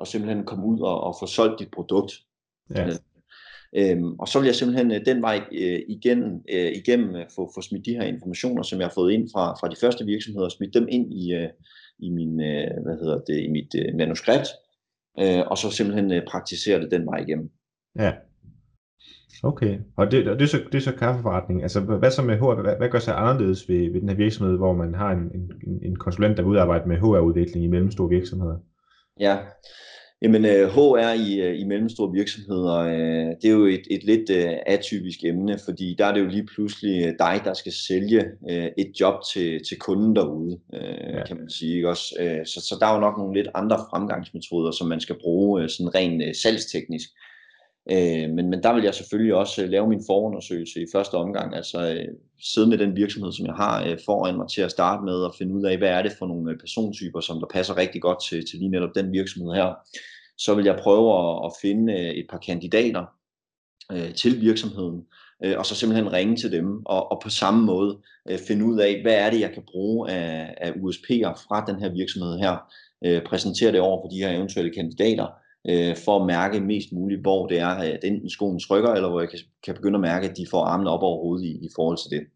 [0.00, 2.12] at simpelthen komme ud og, og få solgt dit produkt.
[2.74, 2.88] Ja.
[3.76, 7.50] Øhm, og så vil jeg simpelthen øh, den vej øh, igen, øh, igennem øh, få,
[7.54, 10.48] få smidt de her informationer, som jeg har fået ind fra, fra de første virksomheder,
[10.48, 11.48] smidt dem ind i, øh,
[11.98, 14.48] i, min, øh, hvad hedder det, i mit øh, manuskript,
[15.20, 17.50] øh, og så simpelthen øh, praktisere det den vej igennem.
[17.98, 18.12] Ja.
[19.42, 21.62] Okay, og det, det, er, så, det er så kaffeforretning.
[21.62, 22.62] Altså, hvad så med HR?
[22.62, 25.30] Hvad, hvad gør sig anderledes ved, ved den her virksomhed, hvor man har en,
[25.66, 28.56] en, en konsulent, der vil udarbejde med HR-udvikling i mellemstore virksomheder?
[29.20, 29.38] Ja,
[30.22, 34.30] Jamen, HR øh, i, øh, i mellemstore virksomheder, øh, det er jo et, et lidt
[34.66, 38.24] atypisk emne, fordi der er det jo lige pludselig dig, der skal sælge
[38.78, 41.24] et job til, til kunden derude, ja.
[41.26, 41.74] kan man sige.
[41.74, 42.14] Ikke også?
[42.44, 45.94] Så, så der er jo nok nogle lidt andre fremgangsmetoder, som man skal bruge sådan
[45.94, 47.08] rent salgsteknisk.
[48.34, 52.06] Men, men der vil jeg selvfølgelig også lave min forundersøgelse i første omgang, altså
[52.42, 55.34] sidde med den virksomhed, som jeg har øh, foran mig til at starte med og
[55.38, 58.24] finde ud af, hvad er det for nogle øh, persontyper, som der passer rigtig godt
[58.28, 59.74] til, til lige netop den virksomhed her.
[60.38, 63.04] Så vil jeg prøve at, at finde øh, et par kandidater
[63.92, 65.06] øh, til virksomheden,
[65.44, 67.98] øh, og så simpelthen ringe til dem, og, og på samme måde
[68.30, 71.80] øh, finde ud af, hvad er det, jeg kan bruge af, af USP'er fra den
[71.80, 72.56] her virksomhed her,
[73.04, 75.26] øh, præsentere det over for de her eventuelle kandidater,
[75.68, 79.20] øh, for at mærke mest muligt, hvor det er, at enten skoen trykker, eller hvor
[79.20, 81.68] jeg kan, kan begynde at mærke, at de får armene op over hovedet i, i
[81.76, 82.26] forhold til det.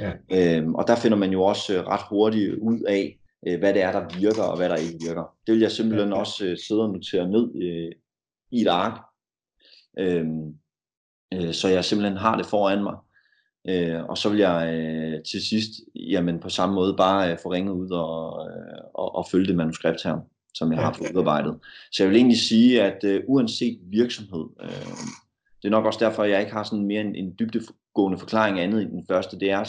[0.00, 0.12] Ja.
[0.56, 3.82] Øhm, og der finder man jo også øh, ret hurtigt ud af, øh, hvad det
[3.82, 5.34] er, der virker og hvad der ikke virker.
[5.46, 7.92] Det vil jeg simpelthen ja, også øh, sidde og notere ned øh,
[8.50, 9.00] i et ark,
[9.98, 10.26] øh,
[11.34, 12.96] øh, så jeg simpelthen har det foran mig.
[13.68, 17.52] Øh, og så vil jeg øh, til sidst, jamen på samme måde, bare øh, få
[17.52, 20.16] ringet ud og, øh, og, og følge det manuskript her,
[20.54, 21.58] som jeg har fået udarbejdet.
[21.92, 24.96] Så jeg vil egentlig sige, at øh, uanset virksomhed, øh,
[25.62, 28.60] det er nok også derfor, at jeg ikke har sådan mere en, en dybdegående forklaring
[28.60, 29.38] andet end den første.
[29.38, 29.64] Det er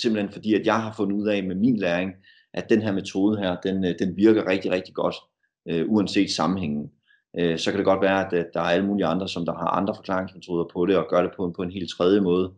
[0.00, 2.12] simpelthen fordi, at jeg har fundet ud af med min læring,
[2.54, 5.16] at den her metode her, den, øh, den virker rigtig, rigtig godt,
[5.68, 6.90] øh, uanset sammenhængen.
[7.38, 9.52] Øh, så kan det godt være, at, at der er alle mulige andre, som der
[9.52, 12.52] har andre forklaringsmetoder på det, og gør det på en, på en helt tredje måde.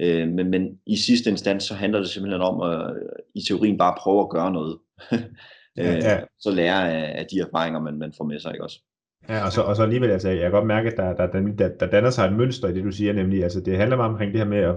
[0.00, 2.96] Øh, men, men i sidste instans, så handler det simpelthen om at
[3.34, 4.78] i teorien bare prøve at gøre noget.
[5.76, 6.16] ja, ja.
[6.16, 8.78] Øh, så lære af, af de erfaringer, man, man får med sig, ikke også?
[9.28, 11.68] Ja, og så, og så alligevel, altså, jeg kan godt mærke, at der, der, der,
[11.80, 14.32] der danner sig et mønster i det, du siger, nemlig, altså det handler meget omkring
[14.32, 14.74] det her med at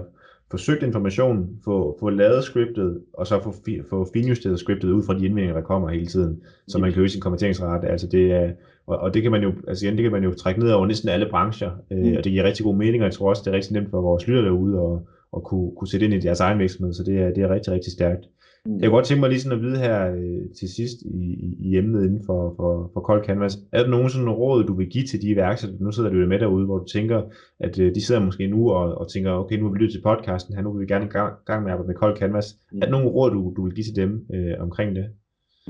[0.50, 5.02] få søgt information, få, få lavet scriptet, og så få, fi, få finjusteret scriptet ud
[5.06, 7.88] fra de indvendinger, der kommer hele tiden, så man kan øge sin konverteringsrate.
[7.88, 8.50] Altså det er,
[8.86, 10.86] og, og, det kan man jo, altså igen, det kan man jo trække ned over
[10.86, 12.16] næsten alle brancher, øh, mm.
[12.16, 14.00] og det giver rigtig god mening, og jeg tror også, det er rigtig nemt for
[14.00, 14.98] vores lytter derude at,
[15.36, 17.72] at kunne, kunne sætte ind i deres egen virksomhed, så det er, det er rigtig,
[17.72, 18.24] rigtig stærkt.
[18.66, 18.78] Mm.
[18.80, 21.56] Jeg kunne godt tænke mig lige sådan at vide her øh, til sidst i, i,
[21.60, 23.58] i emnet inden for, for, for Cold Canvas.
[23.72, 26.38] Er der nogen sådan råd, du vil give til de iværksættere, nu sidder du med
[26.38, 27.22] derude, hvor du tænker,
[27.60, 30.02] at øh, de sidder måske nu og, og tænker, okay, nu vil vi lytte til
[30.02, 32.58] podcasten her, nu vil vi gerne i gang, gang med at arbejde med Cold Canvas.
[32.72, 32.78] Mm.
[32.78, 35.06] Er der nogen råd, du, du vil give til dem øh, omkring det?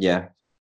[0.01, 0.20] Ja,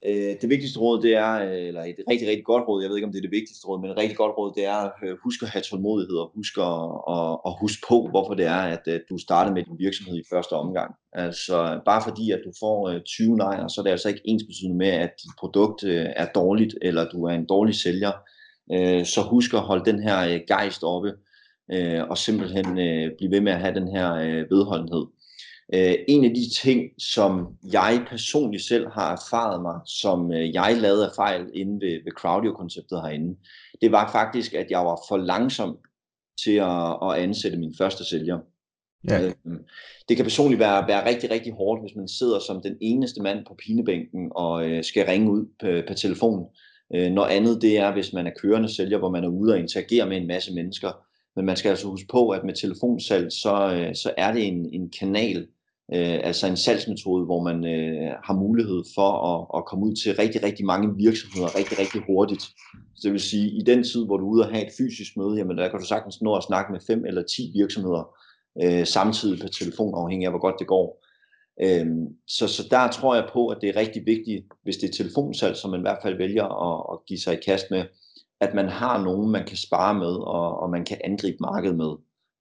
[0.05, 2.97] Øh, det vigtigste råd, det er, øh, eller et rigtig, rigtig godt råd, jeg ved
[2.97, 5.17] ikke, om det er det vigtigste råd, men et rigtig godt råd, det er øh,
[5.23, 6.79] husk at have tålmodighed og husk at,
[7.15, 10.29] at, at huske på, hvorfor det er, at øh, du starter med din virksomhed i
[10.33, 10.95] første omgang.
[11.13, 14.77] Altså bare fordi, at du får 20 nejer, så er det altså ikke ens betydende
[14.77, 15.83] med, at dit produkt
[16.21, 18.11] er dårligt, eller du er en dårlig sælger.
[19.03, 21.13] Så husk at holde den her gejst oppe,
[22.09, 22.65] og simpelthen
[23.17, 24.09] blive ved med at have den her
[24.49, 25.05] vedholdenhed.
[25.73, 30.77] Øh, en af de ting, som jeg personligt selv har erfaret mig, som øh, jeg
[30.79, 33.37] lavede af fejl inde ved, ved Crowdio-konceptet herinde,
[33.81, 35.77] det var faktisk, at jeg var for langsom
[36.43, 38.39] til at, at ansætte min første sælger.
[39.09, 39.21] Ja.
[39.21, 39.33] Øh,
[40.09, 43.45] det kan personligt være, være rigtig, rigtig hårdt, hvis man sidder som den eneste mand
[43.45, 46.45] på pinebænken og øh, skal ringe ud på, på telefon.
[46.95, 49.59] Øh, noget andet det er, hvis man er kørende sælger, hvor man er ude og
[49.59, 50.91] interagere med en masse mennesker.
[51.35, 54.73] Men man skal altså huske på, at med telefonsalg, så, øh, så er det en,
[54.73, 55.47] en kanal,
[55.95, 60.15] øh, altså en salgsmetode, hvor man øh, har mulighed for at, at komme ud til
[60.15, 62.41] rigtig, rigtig mange virksomheder rigtig, rigtig hurtigt.
[62.95, 65.17] Så det vil sige, i den tid, hvor du er ude og have et fysisk
[65.17, 68.03] møde, jamen der kan du sagtens nå at snakke med fem eller ti virksomheder
[68.63, 71.03] øh, samtidig på telefon, afhængig af hvor godt det går.
[71.63, 74.93] Øhm, så, så der tror jeg på, at det er rigtig vigtigt, hvis det er
[74.93, 77.83] telefonsalg, som man i hvert fald vælger at, at give sig i kast med,
[78.41, 81.91] at man har nogen, man kan spare med, og, og man kan angribe markedet med,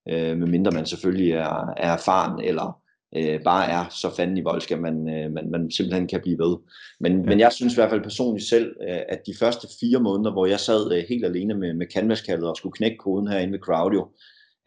[0.09, 2.81] øh, medmindre man selvfølgelig er, er erfaren, eller
[3.17, 6.39] øh, bare er så fanden i voldsk, at man, øh, man, man simpelthen kan blive
[6.39, 6.57] ved.
[7.01, 7.27] Men, ja.
[7.27, 10.47] men jeg synes i hvert fald personligt selv, øh, at de første fire måneder, hvor
[10.47, 14.09] jeg sad øh, helt alene med, med canvaskaldet og skulle knække koden herinde ved Crowdio,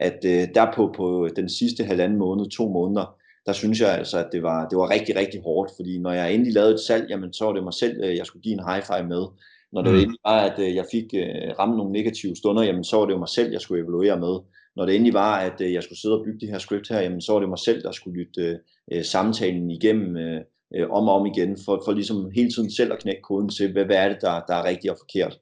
[0.00, 4.18] at øh, der på, på den sidste halvanden måned, to måneder, der synes jeg altså,
[4.18, 7.06] at det var, det var rigtig, rigtig hårdt, fordi når jeg endelig lavede et salg,
[7.10, 9.24] jamen så var det mig selv, øh, jeg skulle give en high five med.
[9.72, 10.14] Når det mm.
[10.24, 13.18] var, at øh, jeg fik øh, ramme nogle negative stunder, jamen så var det jo
[13.18, 14.34] mig selv, jeg skulle evaluere med
[14.80, 17.00] når det endelig var, at øh, jeg skulle sidde og bygge det her script her,
[17.00, 18.60] jamen, så var det mig selv, der skulle lytte
[18.92, 20.40] øh, samtalen igennem øh,
[20.74, 23.72] øh, om og om igen, for, for ligesom hele tiden selv at knække koden til,
[23.72, 25.38] hvad, hvad er det, der, der er rigtigt og forkert.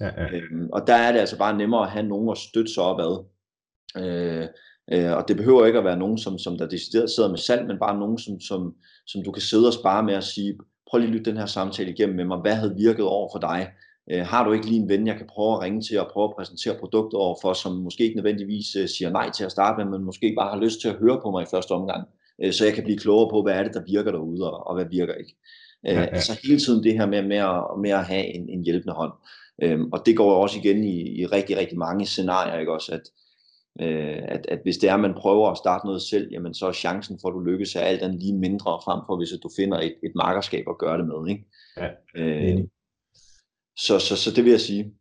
[0.00, 0.36] Ja, ja.
[0.36, 3.00] Øhm, og der er det altså bare nemmere at have nogen at støtte sig op
[3.00, 3.24] ad.
[4.02, 4.46] Øh,
[4.92, 7.66] øh, og det behøver ikke at være nogen, som, som der decideret sidder med salg,
[7.66, 8.74] men bare nogen, som, som,
[9.06, 10.58] som du kan sidde og spare med at sige,
[10.90, 13.38] prøv lige at lytte den her samtale igennem med mig, hvad havde virket over for
[13.38, 13.70] dig?
[14.10, 16.24] Øh, har du ikke lige en ven, jeg kan prøve at ringe til og prøve
[16.24, 19.84] at præsentere produkter over for, som måske ikke nødvendigvis øh, siger nej til at starte
[19.84, 22.08] med, men måske bare har lyst til at høre på mig i første omgang,
[22.42, 24.74] øh, så jeg kan blive klogere på, hvad er det, der virker derude, og, og
[24.74, 25.36] hvad virker ikke.
[25.86, 26.06] Øh, ja, ja.
[26.06, 29.12] Altså hele tiden det her med, med, at, med at have en, en hjælpende hånd.
[29.62, 33.04] Øh, og det går også igen i, i rigtig, rigtig mange scenarier, ikke også, at,
[33.86, 36.66] øh, at, at hvis det er, at man prøver at starte noget selv, jamen så
[36.66, 39.50] er chancen for, at du lykkes, er alt andet lige mindre frem for, hvis du
[39.56, 41.30] finder et, et markerskab at gøre det med.
[41.30, 41.44] Ikke?
[41.76, 42.64] Ja, øh,
[43.86, 44.92] så, så, så det vil jeg sige.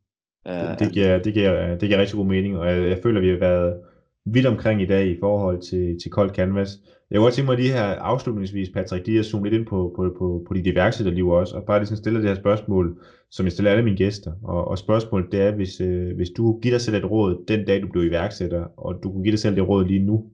[0.45, 3.29] Det, det, giver, det, giver, det giver rigtig god mening, og jeg, jeg føler, vi
[3.29, 3.81] har været
[4.25, 6.69] vidt omkring i dag i forhold til, til Cold Canvas.
[7.11, 9.93] Jeg kunne godt tænke mig lige her afslutningsvis, Patrick, lige at zoome lidt ind på,
[9.95, 13.45] på, på, på dit iværksætterliv også, og bare lige sådan stille det her spørgsmål, som
[13.45, 14.31] jeg stiller alle mine gæster.
[14.43, 17.65] Og, og spørgsmålet det er, hvis, øh, hvis du giver dig selv et råd den
[17.65, 20.25] dag, du blev iværksætter, og du kunne give dig selv det råd lige nu,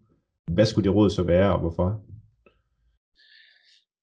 [0.51, 2.01] hvad skulle det råd så være, og hvorfor?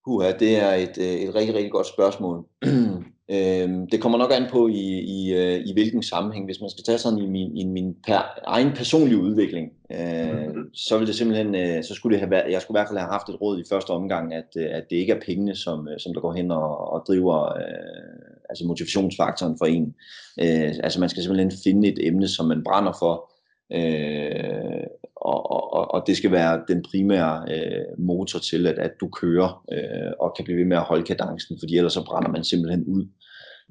[0.06, 2.44] Uha, det er et, øh, et rigtig, rigtig godt spørgsmål.
[3.32, 6.44] Øhm, det kommer nok an på i, i, øh, i hvilken sammenhæng.
[6.44, 10.98] Hvis man skal tage sådan i min, i min per, egen personlige udvikling, øh, så
[10.98, 13.10] vil det simpelthen, øh, så skulle det have været, jeg skulle i hvert fald have
[13.10, 16.14] haft et råd i første omgang, at, øh, at det ikke er pengene, som, som
[16.14, 19.94] der går hen og, og driver øh, altså motivationsfaktoren for en.
[20.40, 23.32] Øh, altså man skal simpelthen finde et emne, som man brænder for,
[23.74, 29.08] øh, og, og, og det skal være den primære øh, motor til, at, at du
[29.08, 32.44] kører øh, og kan blive ved med at holde kadencen, fordi ellers så brænder man
[32.44, 33.06] simpelthen ud,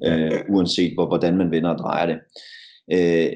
[0.05, 2.19] øh, uanset hvor, hvordan man vender og drejer det.
[2.93, 3.31] Øh,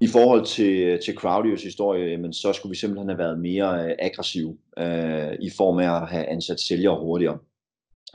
[0.00, 3.94] I forhold til, til Crowdios historie, jamen, så skulle vi simpelthen have været mere øh,
[3.98, 7.38] aggressive øh, i form af at have ansat sælgere hurtigere.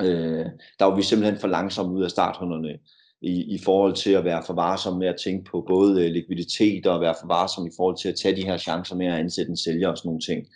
[0.02, 0.46] Øh,
[0.80, 2.78] der var vi simpelthen for langsomme ud af starthunderne
[3.22, 6.88] i, i forhold til at være for varsom med at tænke på både øh, likviditet
[6.88, 9.50] og være for varsom i forhold til at tage de her chancer med at ansætte
[9.50, 10.48] en sælger og sådan nogle ting.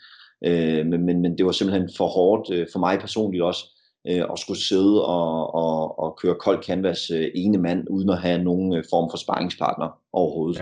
[0.45, 3.74] Øh, men, men, men det var simpelthen for hårdt øh, for mig personligt også
[4.09, 8.17] øh, at skulle sidde og, og, og køre kold canvas øh, ene mand uden at
[8.17, 10.59] have nogen øh, form for sparringspartner overhovedet.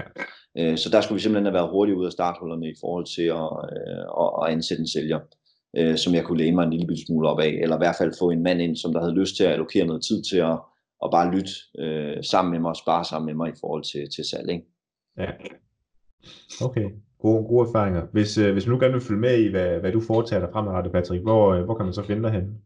[0.58, 0.72] Ja.
[0.72, 3.28] Øh, så der skulle vi simpelthen have været hurtigt ud af starthullerne i forhold til
[3.42, 5.20] at, øh, at, at ansætte en sælger
[5.78, 8.14] øh, som jeg kunne læne mig en lille smule op af, eller i hvert fald
[8.20, 10.60] få en mand ind, som der havde lyst til at allokere noget tid til at,
[11.02, 14.08] og bare lytte øh, sammen med mig og spare sammen med mig i forhold til,
[14.16, 14.50] til salg.
[14.50, 14.66] Ikke?
[15.18, 15.32] Ja.
[16.62, 16.90] Okay,
[17.20, 18.02] gode, gode erfaringer.
[18.12, 20.50] Hvis, øh, hvis man nu gerne vil følge med i, hvad, hvad du foretager dig
[20.54, 22.58] fremadrettet, Patrick, hvor, øh, hvor kan man så finde dig hen?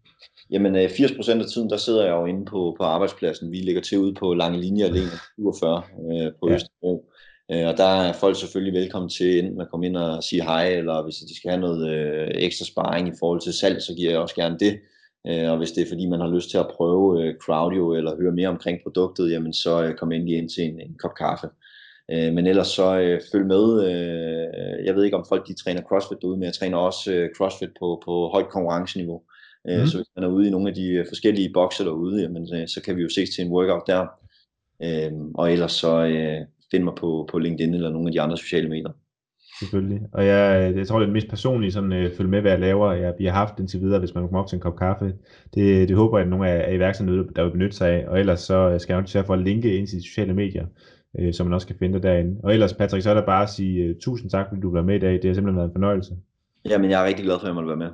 [0.51, 3.51] Jamen øh, 80% af tiden, der sidder jeg jo inde på, på arbejdspladsen.
[3.51, 6.55] Vi ligger til ude på Lange Linje Alene 47 øh, på ja.
[6.55, 7.09] Østerbro.
[7.51, 10.67] Øh, og der er folk selvfølgelig velkommen til enten at komme ind og sige hej,
[10.67, 14.11] eller hvis de skal have noget øh, ekstra sparring i forhold til salg, så giver
[14.11, 14.79] jeg også gerne det.
[15.27, 18.15] Øh, og hvis det er fordi, man har lyst til at prøve øh, Crowdio eller
[18.21, 21.47] høre mere omkring produktet, jamen så øh, kom endelig ind til en, en kop kaffe.
[22.11, 23.83] Øh, men ellers så øh, følg med.
[23.89, 27.29] Øh, jeg ved ikke, om folk de træner CrossFit derude, men jeg træner også øh,
[27.37, 29.21] CrossFit på, på højt konkurrenceniveau.
[29.69, 29.87] Øh, mm.
[29.87, 32.81] Så hvis man er ude i nogle af de forskellige bokser derude, jamen, øh, så
[32.85, 34.07] kan vi jo ses til en workout der.
[34.83, 36.37] Øh, og ellers så øh,
[36.71, 38.91] find mig på, på LinkedIn eller nogle af de andre sociale medier.
[39.59, 40.01] Selvfølgelig.
[40.13, 42.59] Og jeg, jeg tror, det er det mest personlige sådan, øh, følge med, hvad jeg
[42.59, 45.13] laver, jeg, vi har haft indtil videre, hvis man kommer op til en kop kaffe.
[45.53, 48.07] Det, det håber jeg, at nogle af, af iværksætterne, der vil benytte sig af.
[48.07, 50.65] Og ellers så skal jeg nok sørge for at linke ind til de sociale medier,
[51.19, 52.39] øh, som man også kan finde derinde.
[52.43, 54.81] Og ellers, Patrick, så er der bare at sige uh, tusind tak, fordi du var
[54.81, 55.13] med i dag.
[55.13, 56.13] Det har simpelthen været en fornøjelse.
[56.69, 57.89] Jamen, jeg er rigtig glad for, at jeg måtte være med.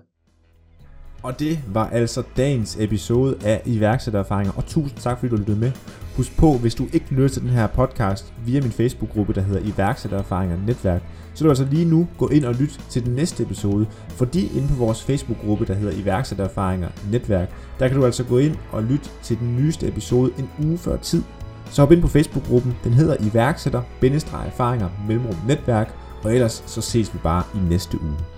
[1.23, 5.71] Og det var altså dagens episode af iværksættererfaringer, og tusind tak fordi du lyttede med.
[6.15, 9.61] Husk på, hvis du ikke lytter til den her podcast via min Facebook-gruppe, der hedder
[9.73, 11.01] iværksættererfaringer netværk,
[11.33, 14.67] så du altså lige nu gå ind og lytte til den næste episode, fordi inde
[14.67, 17.49] på vores Facebook-gruppe, der hedder iværksættererfaringer netværk,
[17.79, 20.97] der kan du altså gå ind og lytte til den nyeste episode en uge før
[20.97, 21.23] tid.
[21.71, 27.19] Så hop ind på Facebook-gruppen, den hedder iværksætter-erfaringer mellemrum netværk, og ellers så ses vi
[27.23, 28.32] bare i næste uge.